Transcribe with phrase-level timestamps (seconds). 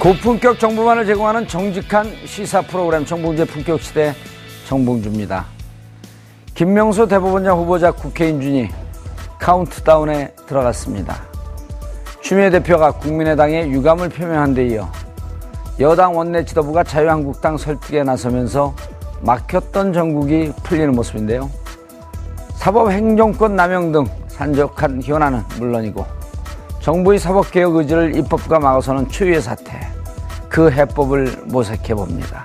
[0.00, 4.14] 고품격 정보만을 제공하는 정직한 시사 프로그램 정봉주의 품격 시대
[4.66, 5.44] 정봉주입니다.
[6.54, 8.70] 김명수 대법원장 후보자 국회 인 준이
[9.38, 11.20] 카운트다운에 들어갔습니다.
[12.22, 14.90] 추미애 대표가 국민의당에 유감을 표명한 데 이어
[15.80, 18.74] 여당 원내 지도부가 자유한국당 설득에 나서면서
[19.20, 21.50] 막혔던 전국이 풀리는 모습인데요.
[22.54, 26.06] 사법 행정권 남용 등 산적한 현안은 물론이고
[26.80, 29.89] 정부의 사법개혁 의지를 입법부가 막아서는 초유의 사태
[30.50, 32.44] 그 해법을 모색해 봅니다.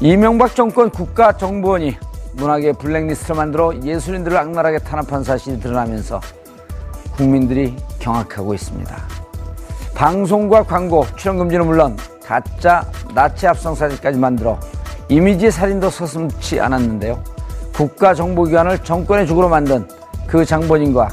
[0.00, 1.96] 이명박 정권 국가정보원이
[2.34, 6.20] 문학의 블랙리스트를 만들어 예술인들을 악랄하게 탄압한 사실이 드러나면서
[7.16, 8.94] 국민들이 경악하고 있습니다.
[9.94, 14.60] 방송과 광고, 출연금지는 물론 가짜 나치 합성 사진까지 만들어
[15.08, 17.22] 이미지 살인도 서슴지 않았는데요.
[17.74, 19.88] 국가정보기관을 정권의 죽으로 만든
[20.26, 21.08] 그 장본인과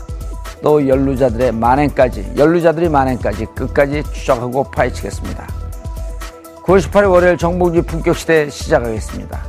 [0.63, 5.45] 또 연루자들의 만행까지 연루자들이 만행까지 끝까지 추적하고 파헤치겠습니다.
[6.63, 9.43] 9월 18일 월요일 정봉주 품격시대 시작하겠습니다.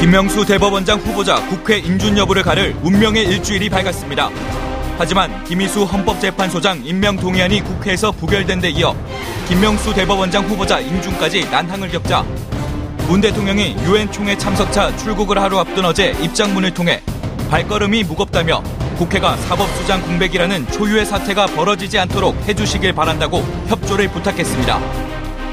[0.00, 4.30] 김명수 대법원장 후보자 국회 인준 여부를 가를 운명의 일주일이 밝았습니다.
[4.96, 8.94] 하지만 김희수 헌법재판소장 임명 동의안이 국회에서 부결된 데 이어
[9.48, 12.24] 김명수 대법원장 후보자 인준까지 난항을 겪자
[13.08, 17.02] 문 대통령이 유엔 총회 참석차 출국을 하루 앞둔 어제 입장문을 통해
[17.48, 18.62] 발걸음이 무겁다며
[18.98, 23.38] 국회가 사법수장 공백이라는 초유의 사태가 벌어지지 않도록 해주시길 바란다고
[23.68, 24.78] 협조를 부탁했습니다.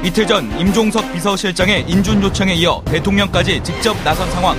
[0.02, 4.56] 이틀 전 임종석 비서실장의 인준 요청에 이어 대통령까지 직접 나선 상황.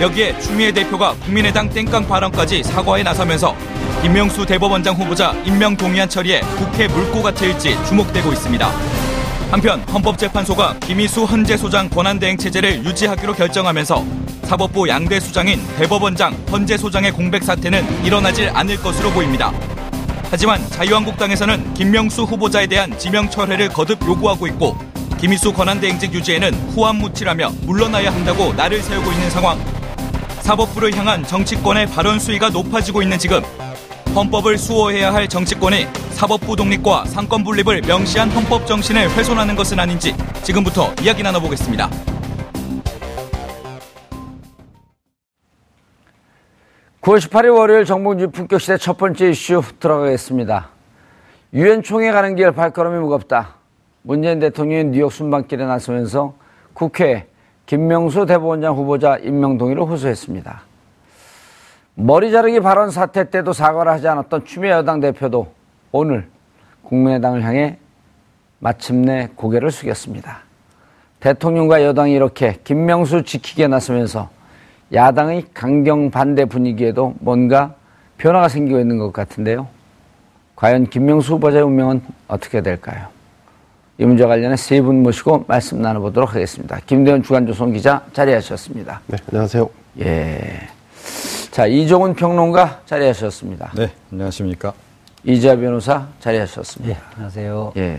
[0.00, 3.54] 여기에 추미애 대표가 국민의당 땡깡 발언까지 사과에 나서면서
[4.00, 8.66] 김명수 대법원장 후보자 임명 동의안 처리에 국회 물고 같을지 주목되고 있습니다.
[9.50, 14.02] 한편 헌법재판소가 김희수 헌재소장 권한대행 체제를 유지하기로 결정하면서
[14.52, 19.50] 사법부 양대 수장인 대법원장, 헌재 소장의 공백 사태는 일어나질 않을 것으로 보입니다.
[20.30, 24.76] 하지만 자유한국당에서는 김명수 후보자에 대한 지명 철회를 거듭 요구하고 있고
[25.18, 29.58] 김희수 권한대행직 유지에는 후한 무치라며 물러나야 한다고 날을 세우고 있는 상황.
[30.42, 33.40] 사법부를 향한 정치권의 발언 수위가 높아지고 있는 지금
[34.14, 40.94] 헌법을 수호해야 할 정치권이 사법부 독립과 상권 분립을 명시한 헌법 정신을 훼손하는 것은 아닌지 지금부터
[41.00, 41.88] 이야기 나눠보겠습니다.
[47.02, 50.68] (9월 18일) 월요일 정봉주 품격 시대 첫 번째 이슈 들어가겠습니다.
[51.52, 53.56] 유엔 총회 가는 길 발걸음이 무겁다.
[54.02, 56.34] 문재인 대통령이 뉴욕 순방길에 나서면서
[56.74, 57.26] 국회에
[57.66, 60.62] 김명수 대법원장 후보자 임명 동의를 호소했습니다.
[61.96, 65.52] 머리 자르기 발언 사태 때도 사과를 하지 않았던 추미애 여당 대표도
[65.90, 66.28] 오늘
[66.84, 67.78] 국민의당을 향해
[68.60, 70.42] 마침내 고개를 숙였습니다.
[71.18, 74.30] 대통령과 여당이 이렇게 김명수 지키게 나서면서
[74.92, 77.74] 야당의 강경 반대 분위기에도 뭔가
[78.18, 79.66] 변화가 생기고 있는 것 같은데요.
[80.56, 83.08] 과연 김명수 후보자의 운명은 어떻게 될까요?
[83.98, 86.78] 이 문제와 관련해 세 분 모시고 말씀 나눠보도록 하겠습니다.
[86.86, 89.00] 김대현 주간조선 기자 자리하셨습니다.
[89.06, 89.68] 네, 안녕하세요.
[90.00, 90.68] 예.
[91.50, 93.72] 자, 이종훈 평론가 자리하셨습니다.
[93.74, 94.72] 네, 안녕하십니까.
[95.24, 97.00] 이지아 변호사 자리하셨습니다.
[97.14, 97.72] 안녕하세요.
[97.76, 97.98] 예.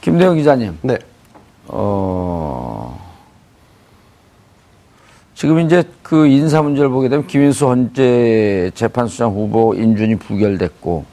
[0.00, 0.98] 김대현 기자님, 네,
[1.68, 3.09] 어,
[5.40, 11.06] 지금 이제 그 인사 문제를 보게 되면 김인수 헌재 재판소장 후보 인준이 부결됐고,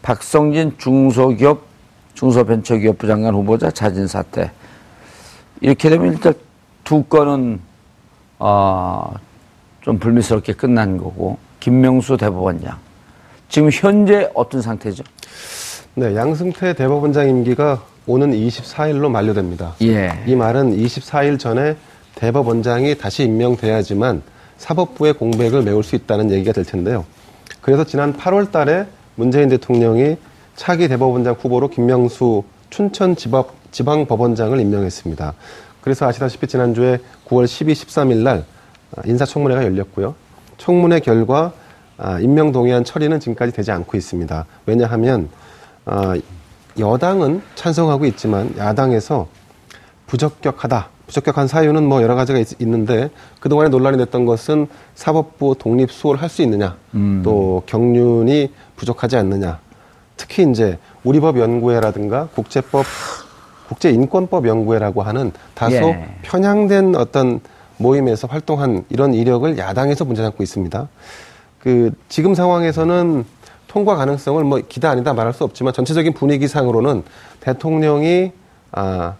[0.00, 1.64] 박성진 중소기업,
[2.14, 4.50] 중소벤처기업부 장관 후보자 자진 사퇴.
[5.60, 6.32] 이렇게 되면 일단
[6.82, 7.60] 두 건은,
[8.38, 9.12] 어,
[9.82, 12.74] 좀 불미스럽게 끝난 거고, 김명수 대법원장.
[13.50, 15.04] 지금 현재 어떤 상태죠?
[15.94, 19.74] 네, 양승태 대법원장 임기가 오는 24일로 만료됩니다.
[19.82, 20.18] 예.
[20.26, 21.76] 이 말은 24일 전에
[22.18, 24.22] 대법원장이 다시 임명돼야지만
[24.56, 27.04] 사법부의 공백을 메울 수 있다는 얘기가 될 텐데요.
[27.60, 30.16] 그래서 지난 8월 달에 문재인 대통령이
[30.56, 35.32] 차기 대법원장 후보로 김명수 춘천 지법, 지방법원장을 임명했습니다.
[35.80, 36.98] 그래서 아시다시피 지난주에
[37.28, 38.44] 9월 12, 13일 날
[38.96, 40.16] 아, 인사청문회가 열렸고요.
[40.56, 41.52] 청문회 결과
[41.96, 44.44] 아, 임명 동의안 처리는 지금까지 되지 않고 있습니다.
[44.66, 45.28] 왜냐하면
[45.84, 46.16] 아,
[46.78, 49.28] 여당은 찬성하고 있지만 야당에서
[50.08, 50.97] 부적격하다.
[51.08, 53.10] 부적격한 사유는 뭐 여러 가지가 있, 는데
[53.40, 56.76] 그동안에 논란이 됐던 것은 사법부 독립 수호를 할 수 있느냐,
[57.24, 59.58] 또 경륜이 부족하지 않느냐.
[60.16, 62.84] 특히 이제 우리법 연구회라든가 국제법
[63.68, 66.08] 국제인권법 연구회라고 하는 다소 예.
[66.22, 67.40] 편향된 어떤
[67.78, 70.88] 모임에서 활동한 이런 이력을 야당에서 문제 삼고 있습니다.
[71.60, 73.24] 그 지금 상황에서는
[73.66, 77.02] 통과 가능성을 뭐 기다 아니다 말할 수 없지만 전체적인 분위기상으로는
[77.40, 78.32] 대통령이
[78.72, 79.14] 아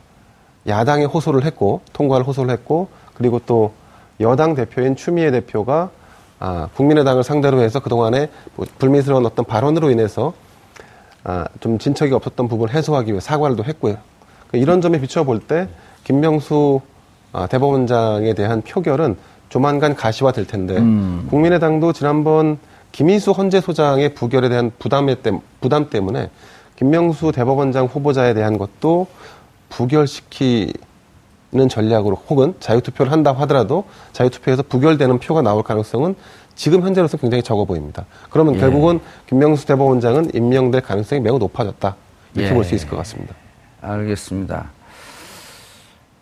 [0.68, 3.72] 야당에 호소를 했고 통과를 호소를 했고 그리고 또
[4.20, 5.90] 여당 대표인 추미애 대표가
[6.38, 10.34] 아 국민의당을 상대로 해서 그동안에 뭐 불미스러운 어떤 발언으로 인해서
[11.24, 13.96] 아, 좀 진척이 없었던 부분을 해소하기 위해 사과를 또 했고요.
[14.50, 15.68] 그 이런 점에 비춰볼 때
[16.04, 16.80] 김명수
[17.32, 19.16] 아, 대법원장에 대한 표결은
[19.48, 20.74] 조만간 가시화될 텐데
[21.30, 22.58] 국민의당도 지난번
[22.92, 26.30] 김희수 헌재 소장의 부결에 대한 부담에 때, 부담 때문에
[26.76, 29.06] 김명수 대법원장 후보자에 대한 것도
[29.68, 30.72] 부결시키는
[31.68, 36.14] 전략으로 혹은 자유투표를 한다 하더라도 자유투표에서 부결되는 표가 나올 가능성은
[36.54, 38.04] 지금 현재로서 굉장히 적어 보입니다.
[38.30, 38.58] 그러면 예.
[38.58, 41.96] 결국은 김명수 대법원장은 임명될 가능성이 매우 높아졌다.
[42.34, 42.54] 이렇게 예.
[42.54, 43.34] 볼수 있을 것 같습니다.
[43.80, 44.70] 알겠습니다.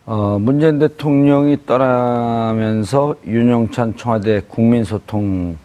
[0.05, 5.57] 어, 문재인 대통령이 떠나면서 윤영찬 청와대 국민소통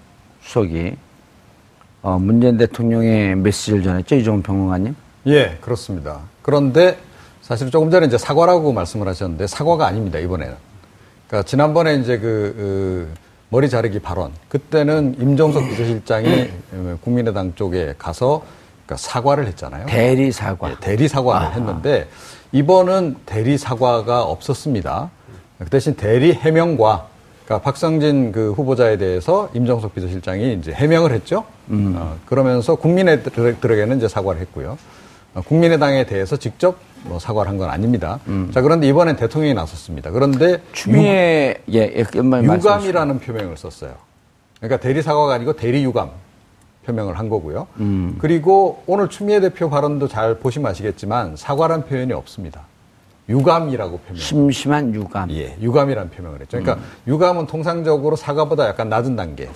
[0.42, 0.96] 수석이
[2.02, 4.96] 어, 문재인 대통령의 메시지를 전했죠, 이종훈 평론가님?
[5.28, 6.22] 예, 그렇습니다.
[6.42, 6.98] 그런데
[7.42, 10.56] 사실 조금 전에 이제 사과라고 말씀을 하셨는데 사과가 아닙니다, 이번에는.
[11.28, 13.14] 그러니까 지난번에 이제 그, 그
[13.50, 16.50] 머리 자르기 발언, 그때는 임종석 비서실장이
[17.02, 18.44] 국민의당 쪽에 가서
[18.86, 19.86] 그러니까 사과를 했잖아요.
[19.88, 20.72] 대리 사과.
[20.72, 22.08] 예, 대리 사과를 했는데
[22.52, 25.10] 이번은 대리 사과가 없었습니다.
[25.60, 27.08] 그 대신 대리 해명과
[27.46, 31.46] 그러니까 박성진 그 후보자에 대해서 임정석 비서실장이 이제 해명을 했죠.
[31.70, 34.78] 어, 그러면서 국민들에게는 이제 사과를 했고요.
[35.34, 38.20] 어, 국민의당에 대해서 직접 뭐 사과를 한 건 아닙니다.
[38.54, 40.12] 자 그런데 이번엔 대통령이 나섰습니다.
[40.12, 42.54] 그런데 추미애, 예, 예, 말씀.
[42.56, 43.94] 유감이라는 표명을 썼어요.
[44.60, 46.12] 그러니까 대리 사과가 아니고 대리 유감
[46.86, 47.68] 표명을 한 거고요.
[48.20, 52.62] 그리고 오늘 추미애 대표 발언도 잘 보시면 아시겠지만 사과란 표현이 없습니다.
[53.30, 54.16] 유감이라고 표명.
[54.20, 55.32] 심심한 유감.
[55.32, 56.58] 예, 유감이라는 표명을 했죠.
[56.60, 59.50] 그러니까 유감은 통상적으로 사과보다 약간 낮은 단계.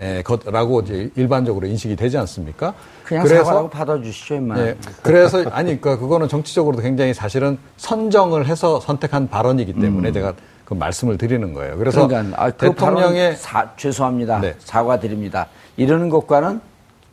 [0.00, 2.74] 에, 것라고 이제 일반적으로 인식이 되지 않습니까?
[3.04, 4.58] 그냥 사과라고 받아주시죠, 임마.
[4.58, 10.34] 예, 그래서 아니 그러니까 그거는 정치적으로도 굉장히 사실은 선정을 해서 선택한 발언이기 때문에 제가
[10.64, 11.76] 그 말씀을 드리는 거예요.
[11.76, 14.40] 그래서 그러니까 아, 그 대통령의 사, 죄송합니다.
[14.40, 14.54] 네.
[14.58, 15.46] 사과드립니다.
[15.76, 16.60] 이러는 것과는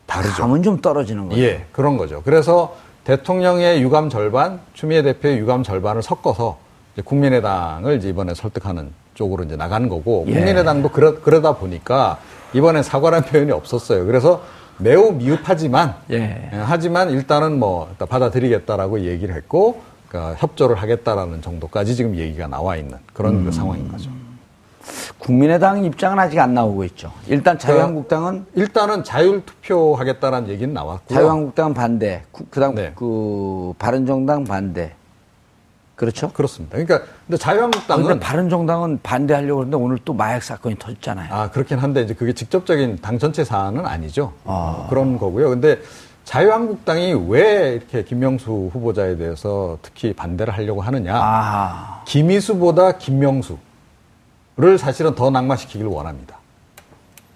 [0.06, 0.44] 다르죠.
[0.44, 1.42] 감은 좀 떨어지는 거죠.
[1.42, 2.22] 예, 그런 거죠.
[2.24, 6.58] 그래서 대통령의 유감 절반, 추미애 대표의 유감 절반을 섞어서
[6.94, 10.34] 이제 국민의당을 이제 이번에 설득하는 쪽으로 이제 나가는 거고 예.
[10.34, 12.18] 국민의당도 그러, 그러다 보니까
[12.54, 14.06] 이번엔 사과라는 표현이 없었어요.
[14.06, 14.42] 그래서
[14.78, 16.50] 매우 미흡하지만 예.
[16.52, 22.76] 예, 하지만 일단은 뭐 일단 받아들이겠다라고 얘기를 했고 그러니까 협조를 하겠다라는 정도까지 지금 얘기가 나와
[22.76, 23.46] 있는 그런 음.
[23.46, 24.10] 그 상황인 거죠.
[25.20, 27.12] 국민의당 입장은 아직 안 나오고 있죠.
[27.28, 31.16] 일단 자유한국당은 일단은 자율 투표하겠다라는 얘기는 나왔고요.
[31.18, 32.92] 자유한국당 반대, 구- 그다음 네.
[32.96, 34.94] 그 바른정당 반대.
[36.02, 36.32] 그렇죠?
[36.34, 36.78] 그렇습니다.
[36.78, 41.32] 그러니까 근데 아, 자유한국당은 근데 바른정당은 반대하려고 그러는데 오늘 또 마약 사건이 터졌잖아요.
[41.32, 44.34] 아, 그렇긴 한데 이제 그게 직접적인 당 전체 사안은 아니죠.
[44.44, 45.50] 어, 그런 거고요.
[45.50, 45.78] 근데
[46.24, 51.20] 자유한국당이 왜 이렇게 김명수 후보자에 대해서 특히 반대를 하려고 하느냐.
[51.22, 53.60] 아, 김희수보다 김명수를
[54.80, 56.40] 사실은 더 낙마시키길 원합니다.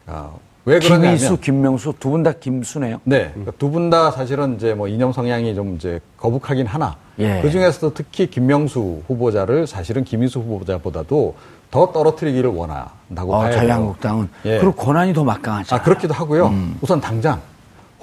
[0.07, 0.31] 아,
[0.65, 2.99] 왜 그러냐면 김희수, 김명수 두 분 다 김수네요.
[3.03, 6.95] 네, 두분 다 사실은 이제 뭐 이념 성향이 좀 이제 거북하긴 하나.
[7.19, 7.39] 예.
[7.41, 11.35] 그 중에서도 특히 김명수 후보자를 사실은 김희수 후보자보다도
[11.71, 13.59] 더 떨어뜨리기를 원한다고 아, 봐야 돼요.
[13.61, 14.57] 자유한국당은 예.
[14.59, 15.75] 그리고 권한이 더 막강하죠.
[15.75, 16.47] 아 그렇기도 하고요.
[16.47, 16.77] 음.
[16.81, 17.39] 우선 당장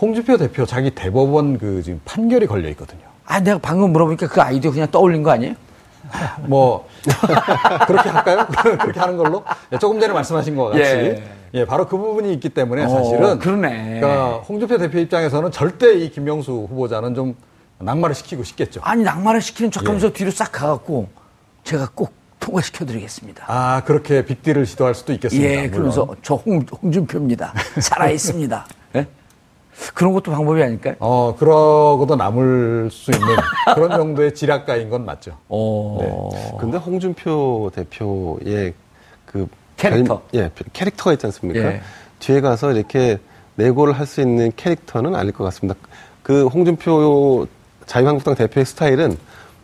[0.00, 3.02] 홍준표 대표 자기 대법원 그 지금 판결이 걸려 있거든요.
[3.26, 5.54] 아, 내가 방금 물어보니까 그 아이디어 그냥 떠올린 거 아니에요?
[6.46, 6.86] 뭐
[7.86, 8.46] 그렇게 할까요?
[8.80, 11.22] 그렇게 하는 걸로 예, 조금 전에 말씀하신 것 같이 예.
[11.54, 11.64] 예.
[11.64, 14.00] 바로 그 부분이 있기 때문에 어, 사실은 그러네.
[14.00, 17.36] 그러니까 홍준표 대표 입장에서는 절대 이 김명수 후보자는 좀
[17.78, 18.80] 낙마를 시키고 싶겠죠.
[18.84, 20.12] 아니, 낙마를 시키는 척 하면서 예.
[20.12, 21.08] 뒤로 싹 가갖고
[21.64, 23.44] 제가 꼭 통과시켜드리겠습니다.
[23.46, 25.48] 아 그렇게 빅딜을 시도할 수도 있겠습니다.
[25.48, 25.70] 예, 물론.
[25.70, 27.52] 그러면서 저 홍, 홍준표입니다.
[27.80, 28.66] 살아 있습니다.
[28.96, 29.06] 예?
[29.94, 30.96] 그런 것도 방법이 아닐까요?
[30.98, 33.26] 어 그러고도 남을 수 있는
[33.74, 35.36] 그런 정도의 지략가인 건 맞죠.
[35.48, 36.56] 어.
[36.58, 38.74] 근데 홍준표 대표의
[39.24, 39.46] 그
[39.90, 40.22] 캐릭터.
[40.30, 41.60] 별- 예, 캐릭터가 있지 않습니까?
[41.60, 41.80] 예.
[42.20, 43.18] 뒤에 가서 이렇게
[43.56, 45.78] 내고를 할 수 있는 캐릭터는 아닐 것 같습니다.
[46.22, 47.46] 그 홍준표
[47.86, 49.16] 자유한국당 대표의 스타일은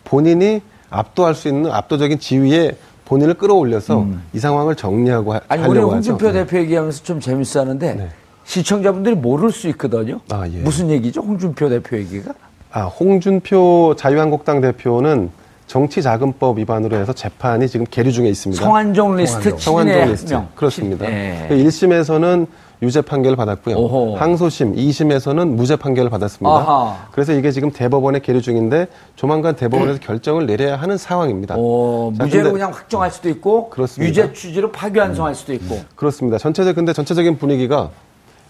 [0.05, 0.61] 본인이
[0.91, 5.41] 압도할 수 있는 압도적인 지위에 본인을 끌어올려서 이 상황을 정리하고 하, 음.
[5.49, 6.39] 아니, 우리 홍준표 하죠.
[6.39, 6.45] 네.
[6.45, 8.09] 대표 얘기하면서 좀 재밌어 하는데 네.
[8.45, 10.21] 시청자분들이 모를 수 있거든요.
[10.31, 10.59] 아, 예.
[10.59, 11.21] 무슨 얘기죠?
[11.23, 12.35] 홍준표 대표 얘기가?
[12.71, 15.31] 아, 홍준표 자유한국당 대표는
[15.69, 18.63] 정치자금법 위반으로 해서 재판이 지금 계류 중에 있습니다.
[18.63, 20.33] 성완종 리스트 7인의 리스트.
[20.33, 20.49] 명.
[20.57, 21.07] 그렇습니다.
[21.07, 21.47] 예.
[21.51, 22.47] 1심에서는
[22.81, 23.77] 유죄 판결을 받았고요.
[23.77, 24.17] 오호.
[24.17, 26.49] 항소심 2심에서는 무죄 판결을 받았습니다.
[26.51, 27.09] 아하.
[27.11, 31.57] 그래서 이게 지금 대법원에 계류 중인데 조만간 대법원에서 결정을 내려야 하는 상황입니다.
[31.59, 34.09] 어, 자, 무죄로 그냥 확정할 수도 있고 그렇습니다.
[34.09, 35.81] 유죄 취지로 파기환송할 수도 있고.
[35.97, 36.39] 그렇습니다.
[36.39, 37.91] 전체적 근데 전체적인 분위기가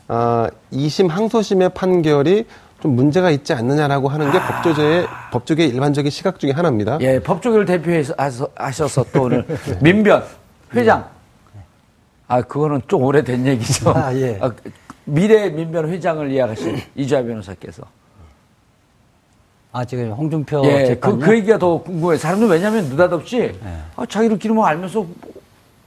[0.09, 2.45] 아, 2심 항소심의 판결이
[2.81, 6.95] 좀 문제가 있지 않느냐라고 하는 게 법조계의 법조계의 일반적인 시각 중에 하나입니다.
[6.95, 6.99] 아.
[7.01, 8.15] 예, 법조계를 대표해서
[8.55, 9.45] 하셔서 또 오늘
[9.83, 10.23] 민변
[10.75, 11.09] 회장.
[12.29, 13.91] 아, 그거는 좀 오래된 얘기죠.
[13.91, 14.39] 아, 예.
[15.05, 17.83] 미래 민변 회장을 이야기하신 이주아 변호사께서.
[19.73, 21.19] 아, 지금 홍준표 예, 그, 재판요?
[21.19, 22.19] 그 얘기가 더 궁금해요.
[22.19, 23.59] 사람들 왜냐면 느닷없이
[23.97, 25.05] 아, 자기들끼리 뭐 알면서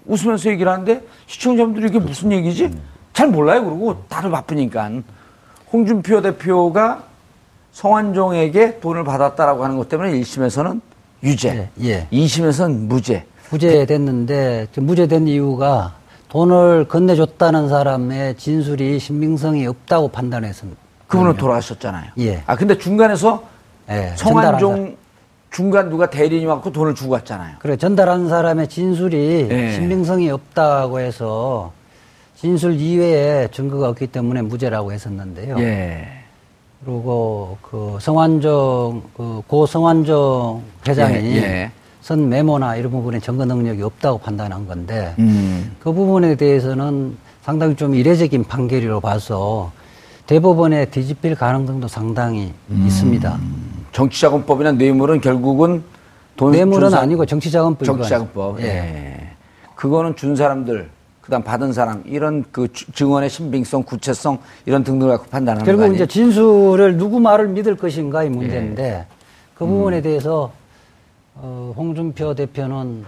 [0.05, 2.71] 웃으면서 얘기를 하는데 시청자분들이 이게 무슨 얘기지?
[3.13, 3.63] 잘 몰라요.
[3.63, 4.91] 그러고 다들 바쁘니까.
[5.71, 7.03] 홍준표 대표가
[7.71, 10.81] 성환종에게 돈을 받았다라고 하는 것 때문에 1심에서는
[11.23, 12.07] 유죄, 예, 예.
[12.11, 13.25] 2심에서는 무죄.
[13.51, 15.93] 무죄됐는데 저 무죄된 이유가
[16.29, 20.67] 돈을 건네줬다는 사람의 진술이 신빙성이 없다고 판단해서
[21.07, 22.11] 그분은 돌아가셨잖아요.
[22.19, 22.43] 예.
[22.47, 23.43] 아 근데 중간에서
[23.89, 24.95] 예, 성환종
[25.51, 27.57] 중간 누가 대리인이 왔고 돈을 주고 갔잖아요.
[27.59, 29.71] 그래 전달한 사람의 진술이 예.
[29.73, 31.73] 신빙성이 없다고 해서
[32.41, 35.59] 진술 이외에 증거가 없기 때문에 무죄라고 했었는데요.
[35.59, 36.07] 예.
[36.83, 41.71] 그리고 그 성환정 그고 성환정 회장이 예, 예.
[42.01, 45.75] 선 메모나 이런 부분에 증거 능력이 없다고 판단한 건데 음.
[45.79, 49.71] 그 부분에 대해서는 상당히 좀 이례적인 판결이로 봐서
[50.25, 52.85] 대법원에 뒤집힐 가능성도 상당히 음.
[52.87, 53.37] 있습니다.
[53.91, 55.83] 정치자금법이나 뇌물은 결국은
[56.35, 58.61] 돈 뇌물은 아니고 정치자금법 정치자금법.
[58.61, 59.29] 예.
[59.75, 60.89] 그거는 준 사람들,
[61.21, 65.93] 그다음 받은 사람 이런 그 주- 증언의 신빙성, 구체성 이런 등등을 갖고 판단하는 거 결국?
[65.95, 69.05] 이제 진술을 누구 말을 믿을 것인가의 문제인데 예.
[69.53, 69.69] 그 음.
[69.69, 70.51] 부분에 대해서
[71.35, 73.05] 어, 홍준표 대표는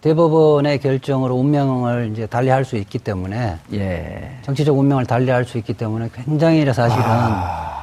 [0.00, 4.30] 대법원의 결정으로 운명을 이제 달리할 수 있기 때문에 예.
[4.42, 7.75] 정치적 운명을 달리할 수 있기 때문에 굉장히 사실은 아.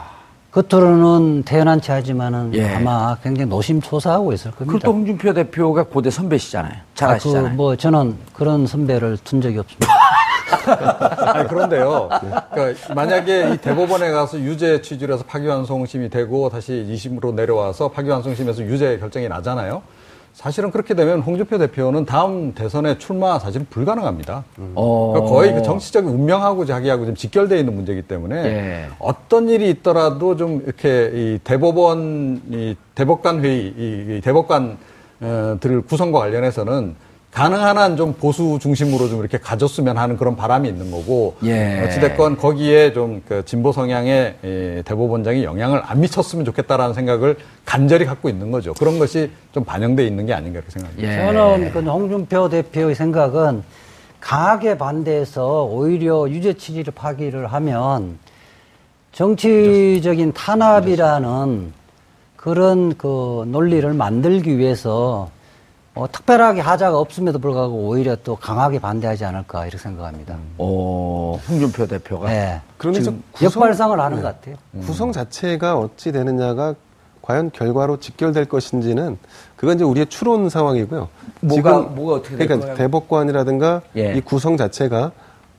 [0.53, 2.75] 겉으로는 태연한치 하지만은 예.
[2.75, 4.79] 아마 굉장히 노심초사하고 있을 겁니다.
[4.85, 6.73] 또 홍준표 대표가 고대 선배시잖아요.
[6.93, 7.51] 잘 아, 아시잖아요.
[7.51, 9.87] 그, 뭐 저는 그런 선배를 둔 적이 없습니다.
[11.33, 12.07] 아니, 그런데요.
[12.53, 18.99] 그러니까 만약에 이 대법원에 가서 유죄 취지로 해서 파기환송심이 되고 다시 2심으로 내려와서 파기환송심에서 유죄
[18.99, 19.81] 결정이 나잖아요.
[20.33, 24.43] 사실은 그렇게 되면 홍준표 대표는 다음 대선에 출마 사실은 불가능합니다.
[24.73, 25.11] 어.
[25.13, 28.87] 그러니까 거의 그 정치적 운명하고 자기하고 좀 직결되어 있는 문제이기 때문에 예.
[28.97, 36.95] 어떤 일이 있더라도 좀 이렇게 이 대법원 이 대법관 회의 이, 이 대법관들 구성과 관련해서는
[37.33, 41.81] 가능한 한 좀 보수 중심으로 좀 이렇게 가졌으면 하는 그런 바람이 있는 거고 예.
[41.83, 48.29] 어찌됐건 거기에 좀 그 진보 성향의 이 대법원장이 영향을 안 미쳤으면 좋겠다라는 생각을 간절히 갖고
[48.29, 48.73] 있는 거죠.
[48.73, 51.11] 그런 것이 좀 반영돼 있는 게 아닌가 이렇게 생각합니다.
[51.11, 51.25] 예.
[51.33, 53.63] 저는 그 홍준표 대표의 생각은
[54.19, 58.17] 강하게 반대해서 오히려 유죄 취지를 파기를 하면
[59.11, 61.73] 정치적인 탄압이라는
[62.35, 65.29] 그런 그 논리를 만들기 위해서
[65.95, 70.37] 어, 특별하게 하자가 없음에도 불구하고 오히려 또 강하게 반대하지 않을까 이렇게 생각합니다.
[70.57, 72.29] 어, 홍준표 대표가.
[72.29, 72.61] 네.
[72.77, 74.23] 그런데 지금 저 구성- 역발상을 하는 네.
[74.23, 74.55] 것 같아요.
[74.81, 76.73] 구성 자체가 어찌 되느냐가
[77.21, 79.17] 과연 결과로 직결될 것인지는
[79.55, 81.09] 그건 이제 우리의 추론 상황이고요.
[81.43, 82.73] 뭐가- 뭐가 어떻게 될 그러니까?
[82.73, 84.15] 대법관이라든가 예.
[84.15, 85.11] 이 구성 자체가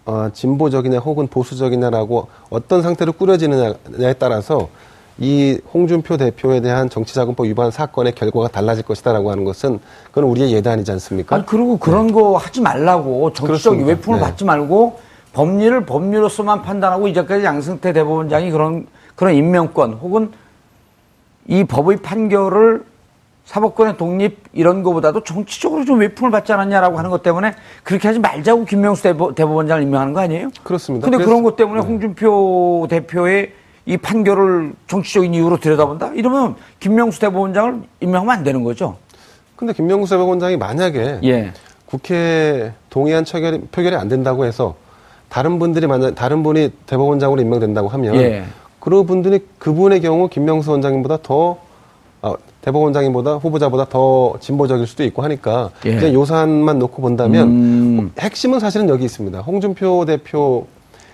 [0.07, 4.69] 어, 진보적이냐 혹은 보수적이냐라고 어떤 상태로 꾸려지느냐에 따라서
[5.19, 9.79] 이 홍준표 대표에 대한 정치자금법 위반 사건의 결과가 달라질 것이다라고 하는 것은
[10.09, 11.37] 그건 우리의 예단이지 않습니까?
[11.37, 13.79] 아니 그리고 그런 거 하지 말라고 정치적.
[13.81, 14.25] 외풍을 네.
[14.25, 14.99] 받지 말고
[15.33, 20.33] 법리를 법리로서만 판단하고 이제까지 양승태 대법원장이 그런 그런 임명권 혹은
[21.47, 22.85] 이 법의 판결을
[23.45, 27.55] 사법권의 독립 이런 거보다도 정치적으로 좀 외풍을 받지 않았냐라고 하는 것 때문에
[27.85, 30.49] 그렇게 하지 말자고 김명수 대법, 대법원장을 임명하는 거 아니에요?
[30.65, 31.05] 그렇습니다.
[31.05, 31.87] 근데 그래서- 그런 것 때문에 네.
[31.87, 33.53] 홍준표 대표의
[33.87, 36.13] 이 판결을 정치적인 이유로 들여다본다?
[36.15, 38.97] 이러면 김명수 대법원장을 임명하면 안 되는 거죠.
[39.57, 41.53] 근데 김명수 대법원장이 만약에 예.
[41.87, 44.75] 국회 동의안 처결이, 표결이 안 된다고 해서
[45.29, 48.45] 다른 분들이 만약 다른 분이 대법원장으로 임명된다고 하면 예.
[48.81, 51.59] 그런 분들이 그분의 경우 김명수 원장님보다 더
[52.23, 55.97] 어, 대법원장님보다 후보자보다 더 진보적일 수도 있고 하니까 예.
[55.97, 58.13] 그냥 요산만 놓고 본다면 음.
[58.19, 59.41] 핵심은 사실은 여기 있습니다.
[59.41, 60.65] 홍준표 대표의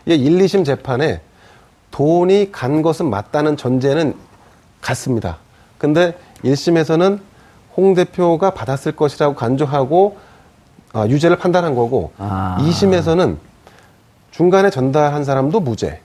[0.07, 1.21] 1, 2심 재판에
[1.91, 4.15] 돈이 간 것은 맞다는 전제는
[4.81, 5.39] 같습니다.
[5.79, 7.21] 근데 1심에서는
[7.77, 10.17] 홍 대표가 받았을 것이라고 간주하고
[10.93, 12.59] 아, 유죄를 판단한 거고 아.
[12.61, 13.37] 2심에서는
[14.31, 16.01] 중간에 전달한 사람도 무죄,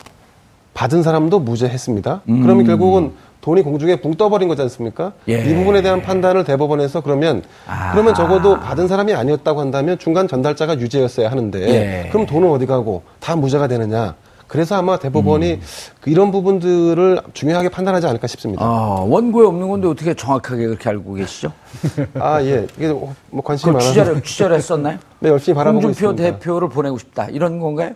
[0.73, 2.21] 받은 사람도 무죄했습니다.
[2.29, 2.41] 음.
[2.41, 5.13] 그러면 결국은 돈이 공중에 붕 떠버린 거지 않습니까?
[5.29, 5.45] 예.
[5.45, 7.91] 이 부분에 대한 판단을 대법원에서 그러면 아.
[7.91, 12.09] 그러면 적어도 받은 사람이 아니었다고 한다면 중간 전달자가 유죄였어야 하는데 예.
[12.09, 14.15] 그럼 돈은 어디 가고 다 무죄가 되느냐?
[14.47, 15.61] 그래서 아마 대법원이 음.
[16.01, 18.63] 그 이런 부분들을 중요하게 판단하지 않을까 싶습니다.
[18.63, 21.51] 아, 원고에 없는 건데 어떻게 정확하게 그렇게 알고 계시죠?
[22.19, 22.67] 아, 예.
[22.77, 23.89] 이게 뭐 관심이 그걸 많아서.
[23.89, 24.97] 취재를, 취재를 했었나요?
[25.19, 26.37] 네, 열심히 바라보고 홍준표 있습니다.
[26.39, 27.25] 대표를 보내고 싶다.
[27.29, 27.91] 이런 건가요?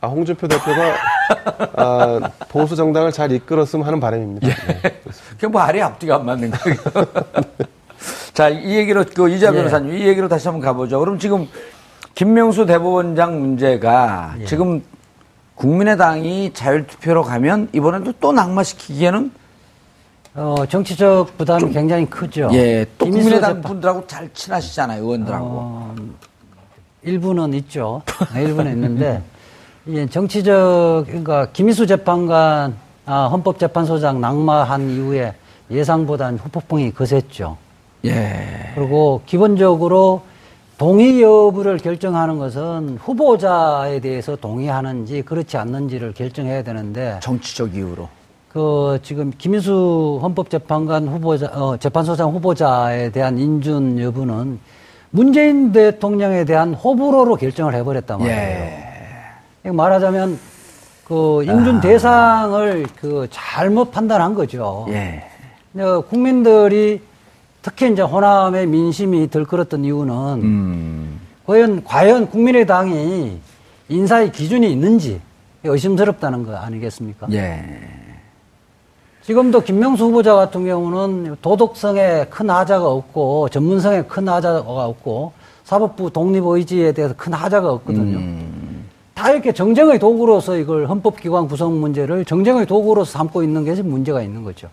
[0.00, 0.94] 아, 홍준표 대표가
[1.76, 4.48] 아, 보수 정당을 잘 이끌었으면 하는 바람입니다.
[4.48, 4.52] 예.
[4.82, 5.00] 네.
[5.30, 6.76] 그게 뭐 아래 앞뒤가 안 맞는 거예요.
[8.34, 9.52] 자, 이 얘기로, 그 이자 예.
[9.52, 10.98] 변호사님, 이 얘기로 다시 한번 가보죠.
[10.98, 11.48] 그럼 지금
[12.14, 14.44] 김명수 대법원장 문제가 예.
[14.44, 14.82] 지금
[15.72, 19.30] 국민의당이 자율투표로 가면 이번에도 또 낙마시키기에는
[20.34, 22.48] 어, 정치적 부담이 굉장히 크죠.
[22.52, 25.46] 예, 또 국민의당 재판- 분들하고 잘 친하시잖아요, 의원들하고.
[25.46, 25.94] 어,
[27.02, 28.02] 일부는 있죠.
[28.34, 29.22] 네, 일부는 있는데,
[29.86, 32.74] 이제 정치적, 그러니까 김희수 재판관,
[33.06, 35.34] 아, 헌법재판소장 낙마한 이후에
[35.70, 37.56] 예상보다는 후폭풍이 거셌죠.
[38.06, 38.72] 예.
[38.74, 40.22] 그리고 기본적으로
[40.78, 48.08] 동의 여부를 결정하는 것은 후보자에 대해서 동의하는지 그렇지 않는지를 결정해야 되는데 정치적 이유로.
[48.48, 54.58] 그 지금 김인수 헌법재판관 후보자 어, 재판소장 후보자에 대한 인준 여부는
[55.10, 58.82] 문재인 대통령에 대한 호불호로 결정을 해버렸단 말이에요.
[59.64, 59.70] 예.
[59.70, 60.38] 말하자면
[61.04, 64.86] 그 인준 대상을 그 잘못 판단한 거죠.
[64.88, 65.22] 예.
[65.78, 67.00] 어, 국민들이
[67.62, 71.20] 특히 이제 호남의 민심이 들끓었던 이유는 음.
[71.46, 73.38] 과연 과연 국민의당이
[73.88, 75.20] 인사의 기준이 있는지
[75.64, 77.28] 의심스럽다는 거 아니겠습니까?
[77.32, 77.62] 예.
[79.22, 86.44] 지금도 김명수 후보자 같은 경우는 도덕성에 큰 하자가 없고 전문성에 큰 하자가 없고 사법부 독립
[86.44, 88.18] 의지에 대해서 큰 하자가 없거든요.
[89.14, 94.42] 다 이렇게 정쟁의 도구로서 이걸 헌법기관 구성 문제를 정쟁의 도구로서 삼고 있는 게 문제가 있는
[94.42, 94.68] 거죠.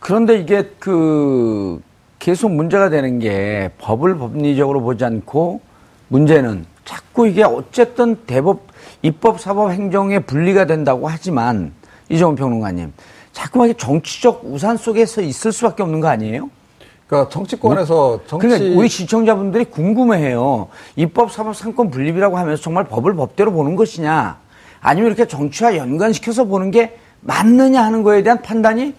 [0.00, 1.80] 그런데 이게 그
[2.18, 5.60] 계속 문제가 되는 게 법을 법리적으로 보지 않고
[6.08, 8.66] 문제는 자꾸 이게 어쨌든 대법
[9.02, 11.72] 입법 사법 행정의 분리가 된다고 하지만
[12.08, 12.92] 이정훈 평론가님
[13.32, 16.50] 자꾸만 이게 정치적 우산 속에서 있을 수밖에 없는 거 아니에요?
[17.06, 20.68] 그러니까 정치권에서 정치 그러니까 우리 시청자분들이 궁금해해요.
[20.96, 24.38] 입법 사법 상권 분립이라고 하면서 정말 법을 법대로 보는 것이냐,
[24.80, 28.94] 아니면 이렇게 정치와 연관시켜서 보는 게 맞느냐 하는 거에 대한 판단이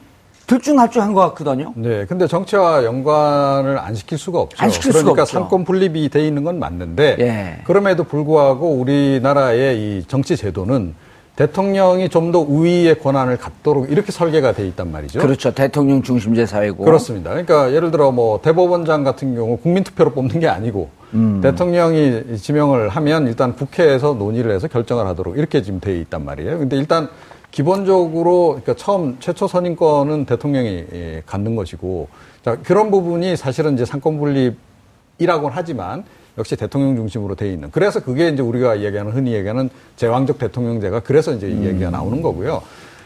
[0.48, 1.74] 들쭉날쭉한 것 같거든요.
[1.76, 4.64] 네, 근데 정치와 연관을 안 시킬 수가 없죠.
[4.64, 5.34] 안 시킬 수가 그러니까 없죠.
[5.34, 7.62] 상권 분립이 돼 있는 건 맞는데 예.
[7.66, 10.96] 그럼에도 불구하고 우리나라의 이 정치 제도는
[11.36, 15.20] 대통령이 좀 더 우위의 권한을 갖도록 이렇게 설계가 돼 있단 말이죠.
[15.20, 15.54] 그렇죠.
[15.54, 16.84] 대통령 중심제 사회고.
[16.84, 17.30] 그렇습니다.
[17.30, 21.40] 그러니까 예를 들어 뭐 대법원장 같은 경우 국민투표로 뽑는 게 아니고 음.
[21.42, 26.60] 대통령이 지명을 하면 일단 국회에서 논의를 해서 결정을 하도록 이렇게 지금 돼 있단 말이에요.
[26.60, 27.08] 근데 일단
[27.52, 32.08] 기본적으로 그러니까 처음 최초 선임권은 대통령이 예, 갖는 것이고
[32.44, 36.04] 자 그런 부분이 사실은 이제 상권 분립이라고는 하지만
[36.38, 41.34] 역시 대통령 중심으로 돼 있는 그래서 그게 이제 우리가 이야기하는 흔히 얘기하는 제왕적 대통령제가 그래서
[41.34, 42.62] 이제 이 얘기가 나오는 거고요.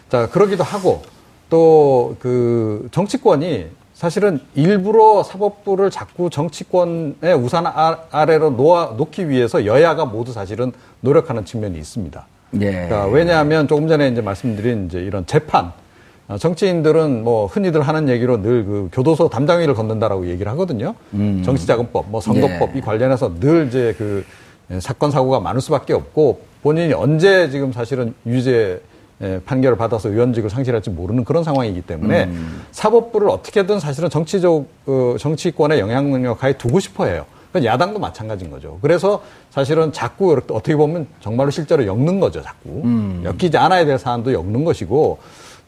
[0.09, 1.01] 자 그러기도 하고
[1.49, 10.05] 또 그 정치권이 사실은 일부러 사법부를 자꾸 정치권의 우산 아- 아래로 놓아 놓기 위해서 여야가
[10.05, 12.25] 모두 사실은 노력하는 측면이 있습니다.
[12.61, 12.71] 예.
[12.71, 15.71] 그러니까 왜냐하면 조금 전에 이제 말씀드린 이제 이런 재판
[16.27, 20.95] 어, 정치인들은 뭐 흔히들 하는 얘기로 늘 그 교도소 담당위를 걷는다라고 얘기를 하거든요.
[21.43, 22.79] 정치자금법, 뭐 선거법 네.
[22.79, 24.23] 이 관련해서 늘 이제 그
[24.71, 28.79] 예, 사건 사고가 많을 수밖에 없고 본인이 언제 지금 사실은 유죄
[29.21, 32.29] 예, 판결을 받아서 의원직을 상실할지 모르는 그런 상황이기 때문에
[32.71, 37.25] 사법부를 어떻게든 사실은 정치적 어, 정치권의 영향력 하에 두고 싶어해요.
[37.53, 38.79] 그건 야당도 마찬가지인 거죠.
[38.81, 42.81] 그래서 사실은 자꾸 이렇게 어떻게 보면 정말로 실제로 엮는 거죠, 자꾸.
[43.23, 45.19] 엮이지 않아야 될 사안도 엮는 것이고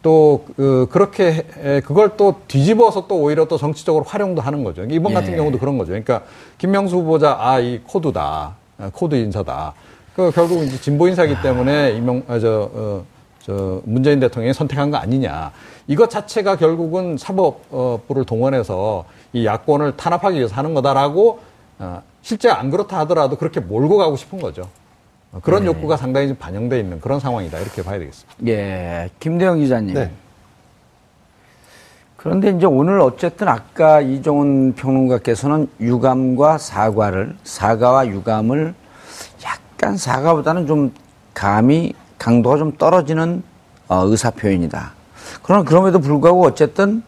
[0.02, 1.44] 또 그, 그렇게
[1.86, 4.84] 그걸 또 뒤집어서 또 오히려 또 정치적으로 활용도 하는 거죠.
[4.90, 5.36] 이번 같은 예.
[5.38, 5.90] 경우도 그런 거죠.
[5.90, 6.24] 그러니까
[6.58, 9.74] 김명수 후보자 아 이 코드다, 아, 코드 인사다.
[10.16, 13.06] 그 결국 이제 진보 인사기 때문에 이명 아, 저, 어,
[13.44, 15.52] 저 문재인 대통령이 선택한 거 아니냐.
[15.88, 21.45] 이것 자체가 결국은 사법부를 동원해서 이 야권을 탄압하기 위해서 하는 거다라고 어,
[22.22, 24.70] 실제 안 그렇다 하더라도 그렇게 몰고 가고 싶은 거죠.
[25.32, 25.68] 어, 그런 네.
[25.68, 28.48] 욕구가 상당히 좀 반영돼 있는 그런 상황이다 이렇게 봐야 되겠습니다.
[28.48, 29.94] 예, 김대영 기자님.
[29.94, 30.12] 네.
[32.18, 38.74] 그런데 이제 오늘 어쨌든 아까 이종훈 평론가께서는 유감과 사과를 사과와 유감을
[39.44, 40.92] 약간 사과보다는 좀
[41.36, 43.44] 감이 강도가 좀 떨어지는
[43.88, 44.94] 어, 의사 표현이다.
[45.44, 47.04] 그러나 그럼에도 불구하고 어쨌든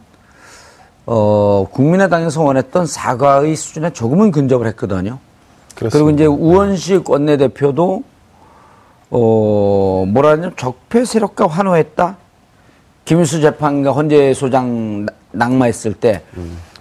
[1.10, 5.20] 어, 국민의당에서 원했던 사과의 수준에 조금은 근접을 했거든요.
[5.76, 6.16] 그리고 그렇습니다.
[6.16, 8.04] 이제 우원식 원내대표도
[9.10, 12.18] 어 뭐라 하냐면 적폐 세력과 환호했다.
[13.06, 16.24] 김일수 재판과 헌재 소장 나- 낙마했을 때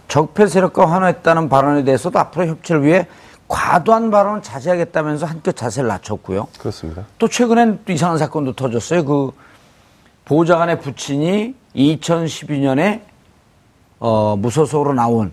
[0.09, 3.07] 적폐 세력과 환호했다는 발언에 대해서도 앞으로 협치를 위해
[3.47, 6.49] 과도한 발언을 자제하겠다면서 한껏 자세를 낮췄고요.
[6.59, 7.05] 그렇습니다.
[7.19, 9.05] 또 최근엔 또 이상한 사건도 터졌어요.
[9.05, 9.31] 그
[10.25, 13.03] 보좌관의 부친이 2012년에
[13.99, 15.33] 어, 무소속으로 나온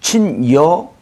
[0.00, 0.92] 친여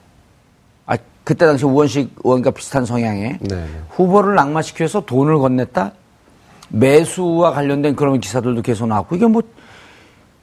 [0.87, 3.67] 아 그때 당시 우원식 의원과 비슷한 성향의 네.
[3.91, 5.93] 후보를 낙마시켜서 돈을 건넸다.
[6.69, 9.43] 매수와 관련된 그런 기사들도 계속 나왔고 이게 뭐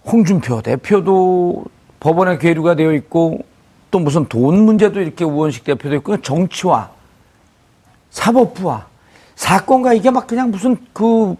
[0.05, 1.65] 홍준표 대표도
[1.99, 3.39] 법원에 계류가 되어 있고
[3.91, 6.91] 또 무슨 돈 문제도 이렇게 우원식 대표도 있고 정치와
[8.09, 8.87] 사법부와
[9.35, 11.35] 사건과 이게 막 그냥 무슨 그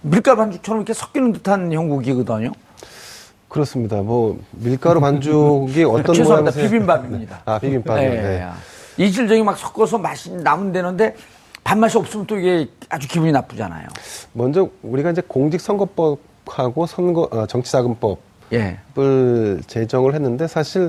[0.00, 2.52] 밀가루 반죽처럼 이렇게 섞이는 듯한 형국이거든요.
[3.56, 3.96] 그렇습니다.
[4.00, 6.52] 뭐 밀가루 반죽이 어떤 죄송합니다.
[6.56, 7.42] 모양새- 비빔밥입니다.
[7.44, 7.98] 아 비빔밥.
[7.98, 8.46] 예, 네.
[8.98, 9.04] 예.
[9.04, 11.14] 이질적이 막 섞어서 맛이 나면 되는데
[11.62, 13.86] 밥맛이 없으면 또 이게 아주 기분이 나쁘잖아요.
[14.32, 18.18] 먼저 우리가 이제 공직선거법하고 선거 어, 정치자금법
[18.54, 18.78] 예.
[18.98, 20.88] 을 제정을 했는데 사실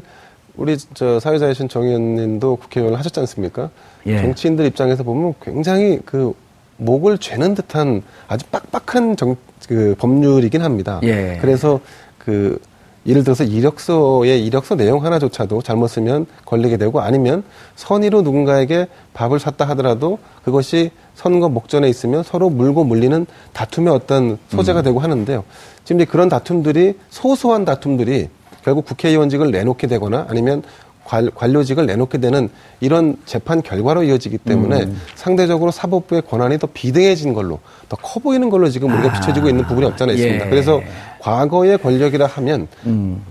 [0.55, 3.69] 우리 저 사회자이신 정 의원님도 국회의원을 하셨지 않습니까?
[4.05, 4.21] 예.
[4.21, 6.33] 정치인들 입장에서 보면 굉장히 그
[6.77, 9.35] 목을 죄는 듯한 아주 빡빡한 정,
[9.67, 10.99] 그 법률이긴 합니다.
[11.03, 11.37] 예.
[11.41, 11.79] 그래서
[12.23, 12.59] 그
[13.05, 17.43] 예를 들어서 이력서의 이력서 내용 하나조차도 잘못 쓰면 걸리게 되고 아니면
[17.75, 24.83] 선의로 누군가에게 밥을 샀다 하더라도 그것이 선거 목전에 있으면 서로 물고 물리는 다툼의 어떤 소재가
[24.83, 25.43] 되고 하는데요.
[25.83, 28.29] 지금 이제 그런 다툼들이 소소한 다툼들이
[28.63, 30.63] 결국 국회의원직을 내놓게 되거나 아니면
[31.03, 37.59] 관, 관료직을 내놓게 되는 이런 재판 결과로 이어지기 때문에 상대적으로 사법부의 권한이 더 비등해진 걸로
[37.89, 40.45] 더 커 보이는 걸로 지금 우리가 비춰지고 있는 부분이 없지 않아 있습니다.
[40.45, 40.49] 예.
[40.49, 40.81] 그래서
[41.19, 42.67] 과거의 권력이라 하면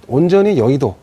[0.07, 0.97] 온전히 여의도